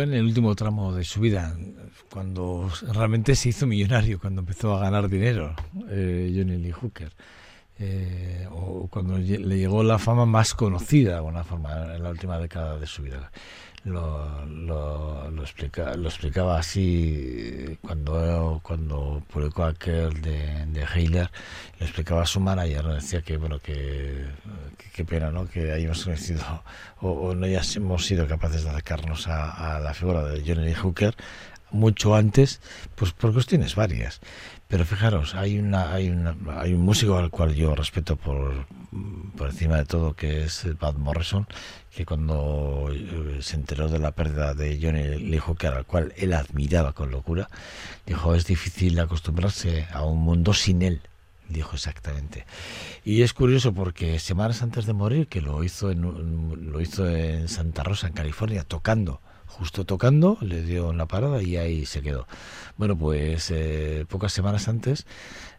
En 0.02 0.14
el 0.14 0.24
último 0.24 0.54
tramo 0.54 0.94
de 0.94 1.04
su 1.04 1.20
vida, 1.20 1.56
cuando 2.10 2.70
realmente 2.92 3.34
se 3.34 3.50
hizo 3.50 3.66
millonario, 3.66 4.18
cuando 4.18 4.40
empezó 4.40 4.74
a 4.74 4.80
ganar 4.80 5.08
dinero, 5.08 5.54
eh, 5.88 6.32
Johnny 6.34 6.56
Lee 6.56 6.72
Hooker. 6.72 7.12
Eh, 7.82 8.46
o 8.50 8.88
cuando 8.88 9.16
le 9.16 9.56
llegó 9.56 9.82
la 9.82 9.98
fama 9.98 10.26
más 10.26 10.52
conocida 10.54 11.12
de 11.12 11.16
alguna 11.16 11.44
forma 11.44 11.94
en 11.94 12.02
la 12.02 12.10
última 12.10 12.38
década 12.38 12.78
de 12.78 12.86
su 12.86 13.02
vida. 13.02 13.32
Lo, 13.84 14.44
lo, 14.44 15.30
lo, 15.30 15.42
explica, 15.42 15.94
lo 15.96 16.10
explicaba 16.10 16.58
así 16.58 17.78
cuando, 17.80 18.60
cuando 18.62 19.22
publicó 19.32 19.64
aquel 19.64 20.20
de, 20.20 20.66
de 20.66 20.84
Heiler, 20.84 21.30
lo 21.78 21.86
explicaba 21.86 22.22
a 22.22 22.26
su 22.26 22.40
manager, 22.40 22.84
decía 22.88 23.22
que 23.22 23.38
bueno 23.38 23.58
que 23.58 24.26
qué 24.92 25.04
pena 25.06 25.30
¿no? 25.30 25.48
que 25.48 25.72
hayamos 25.72 26.04
conocido 26.04 26.42
o, 27.00 27.10
o 27.10 27.34
no 27.34 27.46
hayamos 27.46 28.04
sido 28.04 28.28
capaces 28.28 28.64
de 28.64 28.70
acercarnos 28.70 29.26
a, 29.28 29.76
a 29.76 29.80
la 29.80 29.94
figura 29.94 30.24
de 30.24 30.42
Johnny 30.46 30.74
Hooker 30.74 31.16
mucho 31.72 32.14
antes, 32.14 32.60
pues 32.94 33.12
por 33.12 33.32
cuestiones 33.32 33.74
varias. 33.74 34.20
Pero 34.70 34.84
fijaros, 34.84 35.34
hay 35.34 35.58
una, 35.58 35.92
hay 35.92 36.08
un 36.10 36.80
músico 36.80 37.18
al 37.18 37.30
cual 37.30 37.56
yo 37.56 37.74
respeto 37.74 38.14
por, 38.14 38.66
por 39.36 39.48
encima 39.48 39.78
de 39.78 39.84
todo, 39.84 40.14
que 40.14 40.44
es 40.44 40.64
Bad 40.78 40.94
Morrison, 40.94 41.48
que 41.92 42.06
cuando 42.06 42.88
eh, 42.92 43.38
se 43.40 43.56
enteró 43.56 43.88
de 43.88 43.98
la 43.98 44.12
pérdida 44.12 44.54
de 44.54 44.78
Johnny 44.80 45.18
Lee 45.18 45.38
Hooker, 45.38 45.72
al 45.72 45.86
cual 45.86 46.12
él 46.16 46.32
admiraba 46.32 46.92
con 46.92 47.10
locura, 47.10 47.48
dijo 48.06 48.36
es 48.36 48.46
difícil 48.46 49.00
acostumbrarse 49.00 49.88
a 49.92 50.04
un 50.04 50.18
mundo 50.18 50.54
sin 50.54 50.82
él. 50.82 51.00
Dijo 51.48 51.74
exactamente. 51.74 52.46
Y 53.04 53.22
es 53.22 53.32
curioso 53.32 53.74
porque 53.74 54.20
semanas 54.20 54.62
antes 54.62 54.86
de 54.86 54.92
morir, 54.92 55.26
que 55.26 55.40
lo 55.40 55.64
hizo 55.64 55.92
lo 55.92 56.80
hizo 56.80 57.10
en 57.10 57.48
Santa 57.48 57.82
Rosa, 57.82 58.06
en 58.06 58.12
California, 58.12 58.62
tocando 58.62 59.20
justo 59.50 59.84
tocando, 59.84 60.38
le 60.40 60.62
dio 60.62 60.88
una 60.88 61.06
parada 61.06 61.42
y 61.42 61.56
ahí 61.56 61.84
se 61.86 62.00
quedó. 62.02 62.26
Bueno, 62.76 62.96
pues 62.96 63.50
eh, 63.50 64.06
pocas 64.08 64.32
semanas 64.32 64.68
antes 64.68 65.06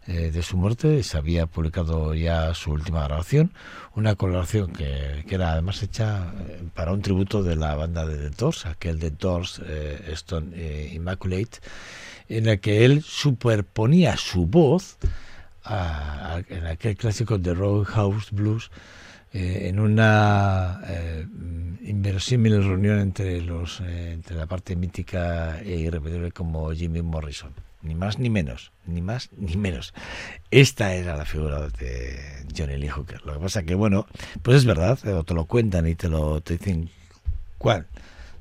eh, 0.08 0.32
de 0.32 0.42
su 0.42 0.58
muerte 0.58 1.04
se 1.04 1.18
había 1.18 1.46
publicado 1.46 2.16
ya 2.16 2.54
su 2.56 2.72
última 2.72 3.04
grabación, 3.04 3.54
una 3.96 4.16
colaboración 4.16 4.74
que, 4.74 5.24
que 5.28 5.36
era 5.36 5.52
además 5.52 5.84
hecha 5.84 6.34
eh, 6.48 6.64
para 6.74 6.94
un 6.94 7.02
tributo 7.02 7.44
de 7.44 7.56
la 7.56 7.76
banda 7.76 8.06
de 8.08 8.18
The 8.18 8.36
Doors, 8.36 8.66
aquel 8.66 8.98
de 9.00 9.12
Doors 9.12 9.62
Stone 10.08 10.90
Immaculate, 10.94 11.60
en 12.30 12.48
el 12.48 12.60
que 12.60 12.86
él 12.86 13.04
superponía 13.04 14.18
su 14.18 14.46
voz 14.48 14.98
a- 15.64 16.36
a- 16.38 16.44
en 16.50 16.66
aquel 16.66 16.96
clásico 16.96 17.38
de 17.38 17.54
Roadhouse 17.54 18.32
Blues 18.32 18.72
eh, 19.34 19.70
en 19.70 19.80
una 19.80 20.82
eh, 20.88 21.26
inverosímil 21.84 22.64
reunión 22.64 23.00
entre 23.00 23.42
los 23.42 23.82
eh, 23.82 24.14
entre 24.14 24.36
la 24.36 24.46
parte 24.46 24.76
mítica 24.76 25.60
e 25.62 25.76
irrepetible 25.78 26.32
como 26.32 26.72
Jimmy 26.72 27.02
Morrison. 27.02 27.54
Ni 27.82 27.96
más 27.96 28.20
ni 28.20 28.30
menos 28.30 28.72
ni 28.86 29.02
más 29.02 29.30
ni 29.38 29.56
menos. 29.56 29.94
Esta 30.52 30.94
era 30.94 31.16
la 31.16 31.26
figura 31.26 31.68
de 31.70 32.46
Johnny 32.56 32.78
Lee 32.78 32.90
Hooker. 32.90 33.26
Lo 33.26 33.34
que 33.34 33.40
pasa 33.40 33.64
que 33.64 33.76
bueno 33.76 34.06
pues 34.42 34.58
es 34.58 34.66
verdad 34.66 35.00
eh, 35.06 35.14
o 35.14 35.24
te 35.24 35.34
lo 35.34 35.46
cuentan 35.46 35.88
y 35.88 35.96
te 35.96 36.10
lo 36.10 36.42
te 36.42 36.58
dicen 36.58 36.90
cuál 37.58 37.88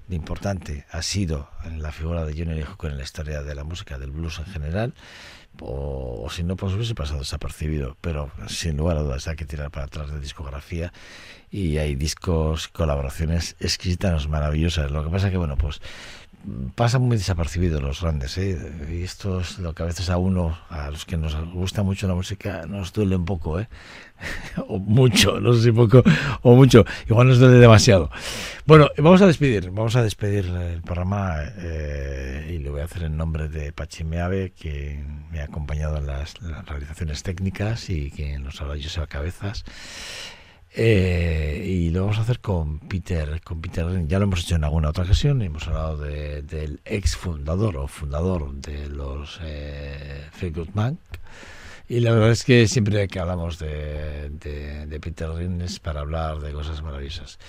de 0.08 0.16
importante 0.16 0.86
ha 0.90 1.02
sido 1.02 1.48
la 1.78 1.92
figura 1.92 2.24
de 2.24 2.32
Johnny 2.32 2.56
Lee 2.56 2.64
Hooker 2.64 2.90
en 2.90 2.98
la 2.98 3.04
historia 3.04 3.42
de 3.42 3.54
la 3.54 3.64
música 3.64 3.98
del 3.98 4.10
blues 4.10 4.38
en 4.40 4.46
general 4.46 4.94
o, 5.60 6.28
si 6.30 6.42
no 6.42 6.56
pues 6.56 6.74
hubiese 6.74 6.94
pasado 6.94 7.20
desapercibido. 7.20 7.96
Pero 8.00 8.30
sin 8.48 8.76
lugar 8.76 8.96
a 8.96 9.02
dudas 9.02 9.28
hay 9.28 9.36
que 9.36 9.44
tirar 9.44 9.70
para 9.70 9.86
atrás 9.86 10.10
de 10.10 10.20
discografía 10.20 10.92
y 11.50 11.78
hay 11.78 11.94
discos 11.96 12.68
colaboraciones 12.68 13.56
exquisitas 13.60 14.28
maravillosas. 14.28 14.90
Lo 14.90 15.04
que 15.04 15.10
pasa 15.10 15.30
que 15.30 15.36
bueno 15.36 15.56
pues 15.56 15.80
pasan 16.74 17.02
muy 17.02 17.16
desapercibidos 17.16 17.82
los 17.82 18.00
grandes 18.00 18.38
¿eh? 18.38 18.58
y 18.90 19.02
esto 19.02 19.40
es 19.40 19.58
lo 19.58 19.74
que 19.74 19.82
a 19.82 19.86
veces 19.86 20.08
a 20.08 20.16
uno 20.16 20.58
a 20.70 20.90
los 20.90 21.04
que 21.04 21.16
nos 21.16 21.36
gusta 21.52 21.82
mucho 21.82 22.08
la 22.08 22.14
música 22.14 22.64
nos 22.66 22.92
duele 22.92 23.16
un 23.16 23.24
poco 23.24 23.60
¿eh? 23.60 23.68
o 24.68 24.78
mucho 24.78 25.38
no 25.40 25.52
sé 25.52 25.64
si 25.64 25.72
poco 25.72 26.02
o 26.42 26.56
mucho 26.56 26.84
igual 27.08 27.28
nos 27.28 27.38
duele 27.38 27.58
demasiado 27.58 28.10
bueno 28.64 28.88
vamos 28.96 29.20
a 29.20 29.26
despedir 29.26 29.70
vamos 29.70 29.96
a 29.96 30.02
despedir 30.02 30.46
el 30.46 30.80
programa 30.82 31.36
eh, 31.58 32.54
y 32.54 32.58
lo 32.58 32.72
voy 32.72 32.80
a 32.80 32.84
hacer 32.84 33.02
en 33.04 33.16
nombre 33.16 33.48
de 33.48 33.72
Pachi 33.72 34.04
Meave 34.04 34.52
que 34.52 35.04
me 35.30 35.40
ha 35.40 35.44
acompañado 35.44 35.98
en 35.98 36.06
las, 36.06 36.40
las 36.40 36.64
realizaciones 36.66 37.22
técnicas 37.22 37.90
y 37.90 38.10
que 38.10 38.38
nos 38.38 38.60
habla 38.62 38.82
Joseba 38.82 39.06
Cabezas 39.06 39.64
eh, 40.72 41.64
y 41.66 41.90
lo 41.90 42.02
vamos 42.02 42.18
a 42.18 42.22
hacer 42.22 42.40
con 42.40 42.78
Peter, 42.78 43.40
con 43.42 43.60
Peter. 43.60 44.06
Ya 44.06 44.18
lo 44.18 44.24
hemos 44.24 44.44
hecho 44.44 44.54
en 44.54 44.64
alguna 44.64 44.90
otra 44.90 45.04
ocasión. 45.04 45.42
Hemos 45.42 45.66
hablado 45.66 45.96
de, 45.96 46.42
del 46.42 46.80
ex 46.84 47.16
fundador 47.16 47.76
o 47.76 47.88
fundador 47.88 48.54
de 48.54 48.88
los 48.88 49.40
eh, 49.42 50.26
Feel 50.32 50.52
Good 50.52 50.70
Man. 50.74 50.98
Y 51.88 51.98
la 52.00 52.12
verdad 52.12 52.30
es 52.30 52.44
que 52.44 52.68
siempre 52.68 53.08
que 53.08 53.18
hablamos 53.18 53.58
de, 53.58 54.30
de, 54.30 55.00
Peter 55.00 55.28
Green 55.32 55.60
es 55.60 55.80
para 55.80 56.00
hablar 56.00 56.38
de 56.38 56.52
cosas 56.52 56.82
maravillosas. 56.82 57.40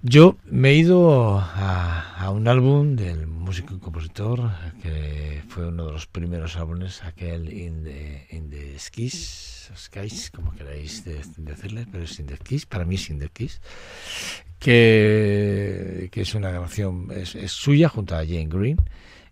Yo 0.00 0.38
me 0.46 0.70
he 0.70 0.74
ido 0.74 1.38
a, 1.38 2.14
a, 2.18 2.30
un 2.30 2.48
álbum 2.48 2.96
del 2.96 3.26
músico 3.26 3.74
y 3.74 3.78
compositor 3.78 4.50
que 4.82 5.42
fue 5.48 5.68
uno 5.68 5.86
de 5.86 5.92
los 5.92 6.06
primeros 6.06 6.56
álbumes, 6.56 7.02
aquel 7.02 7.52
In 7.52 7.84
the, 7.84 8.26
in 8.30 8.48
the 8.48 8.78
Skies, 9.76 10.30
como 10.30 10.52
queráis 10.52 11.04
de, 11.04 11.20
decirle, 11.36 11.86
pero 11.90 12.04
es 12.04 12.18
In 12.18 12.26
the 12.26 12.36
Skies, 12.36 12.66
para 12.66 12.84
mí 12.84 12.96
es 12.96 13.10
In 13.10 13.18
the 13.18 13.28
Skies, 13.28 13.60
que, 14.58 16.08
que 16.12 16.20
es 16.20 16.34
una 16.34 16.50
grabación, 16.50 17.08
es, 17.10 17.34
es 17.34 17.52
suya 17.52 17.88
junto 17.88 18.14
a 18.14 18.24
Jane 18.24 18.48
Green, 18.48 18.78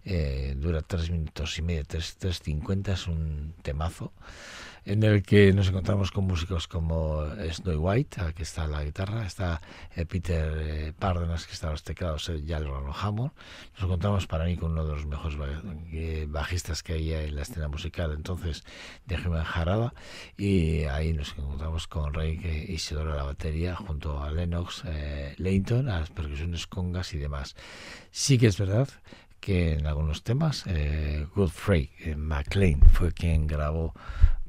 eh, 0.05 0.55
dura 0.57 0.83
tres 0.83 1.11
minutos 1.11 1.59
y 1.59 1.63
medio, 1.63 1.85
tres, 1.85 2.17
tres 2.19 2.41
cincuenta, 2.43 2.93
es 2.93 3.07
un 3.07 3.55
temazo 3.63 4.13
en 4.85 5.03
el 5.03 5.23
que 5.23 5.53
nos 5.53 5.69
encontramos 5.69 6.11
con 6.11 6.25
músicos 6.25 6.69
como 6.69 7.25
Snowy 7.51 7.77
White, 7.77 8.21
que 8.35 8.43
está 8.43 8.67
la 8.67 8.85
guitarra, 8.85 9.27
está 9.27 9.61
eh, 9.95 10.07
Peter 10.07 10.53
eh, 10.57 10.93
Párdenas, 10.99 11.47
que 11.47 11.53
está 11.53 11.71
los 11.71 11.83
teclados, 11.83 12.29
eh, 12.29 12.43
Jalron 12.47 12.93
Hammond. 12.95 13.33
Nos 13.75 13.83
encontramos 13.83 14.27
para 14.27 14.45
mí 14.45 14.57
con 14.57 14.73
uno 14.73 14.85
de 14.85 14.95
los 14.95 15.07
mejores 15.07 15.39
bajistas 16.29 16.83
que 16.83 16.95
hay 16.95 17.13
en 17.13 17.37
la 17.37 17.43
escena 17.43 17.69
musical, 17.69 18.13
entonces, 18.13 18.65
de 19.07 19.19
Jiménez 19.19 19.47
Jarada, 19.47 19.95
y 20.37 20.85
ahí 20.85 21.13
nos 21.13 21.33
encontramos 21.37 21.87
con 21.87 22.13
Rey 22.13 22.67
Isidoro 22.69 23.13
a 23.13 23.17
la 23.17 23.23
batería, 23.25 23.77
junto 23.77 24.23
a 24.23 24.31
Lennox 24.31 24.83
eh, 24.87 25.35
Leighton, 25.39 25.89
a 25.89 26.01
las 26.01 26.11
percusiones 26.11 26.67
congas 26.67 27.15
y 27.15 27.19
demás. 27.19 27.57
Sí 28.11 28.39
que 28.39 28.47
es 28.47 28.59
verdad 28.59 28.89
que 29.41 29.75
en 29.75 29.87
algunos 29.87 30.23
temas 30.23 30.65
eh, 30.67 31.27
Godfrey 31.35 31.91
eh, 32.01 32.15
McLean 32.15 32.81
fue 32.93 33.13
quien 33.13 33.47
grabó 33.47 33.95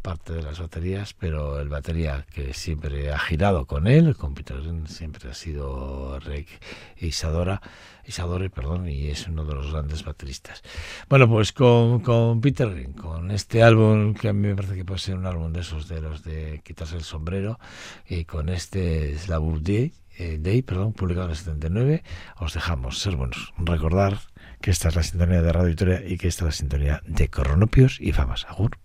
parte 0.04 0.34
de 0.34 0.44
las 0.44 0.60
baterías, 0.60 1.14
pero 1.14 1.60
el 1.60 1.70
batería 1.70 2.26
que 2.32 2.54
siempre 2.54 3.12
ha 3.12 3.18
girado 3.18 3.66
con 3.66 3.88
él, 3.88 4.16
con 4.16 4.36
Peter 4.36 4.60
Green, 4.62 4.86
siempre 4.88 5.32
ha 5.32 5.34
sido 5.34 6.20
Rick 6.20 6.50
Isadora, 6.98 7.62
Isadore, 8.06 8.50
perdón, 8.50 8.90
y 8.90 9.08
es 9.08 9.28
uno 9.28 9.46
de 9.46 9.56
los 9.56 9.72
grandes 9.72 10.04
bateristas. 10.04 10.62
Bueno, 11.08 11.28
pues 11.30 11.54
con, 11.54 12.02
con 12.02 12.42
Peter 12.42 12.70
Green, 12.70 12.92
con 12.92 13.32
este 13.32 13.64
álbum 13.64 14.14
que 14.14 14.28
a 14.28 14.34
mí 14.34 14.50
me 14.50 14.56
parece 14.56 14.76
que 14.76 14.86
puede 14.86 15.00
ser 15.00 15.16
un 15.16 15.26
álbum 15.26 15.54
de 15.54 15.62
esos 15.62 15.88
de 15.88 16.02
los 16.02 16.22
de 16.24 16.62
quitarse 16.66 16.98
el 16.98 17.04
sombrero, 17.04 17.58
y 18.08 18.26
con 18.26 18.50
este 18.50 19.18
Slavu 19.18 19.62
Day, 19.62 19.94
eh, 20.20 20.38
Day, 20.40 20.62
perdón, 20.64 20.92
publicado 20.92 21.28
en 21.28 21.32
el 21.32 21.38
79, 21.38 22.04
os 22.40 22.54
dejamos 22.54 23.00
ser 23.00 23.16
buenos, 23.16 23.54
recordar 23.58 24.20
que 24.62 24.70
esta 24.70 24.90
es 24.90 24.96
la 24.96 25.04
sintonía 25.04 25.42
de 25.42 25.52
Radio 25.52 25.70
Victoria 25.70 26.02
y 26.06 26.18
que 26.18 26.28
esta 26.28 26.44
es 26.44 26.48
la 26.48 26.52
sintonía 26.52 27.02
de 27.08 27.30
Coronopios 27.30 28.00
y 28.02 28.12
Famas. 28.12 28.46
Agur. 28.50 28.83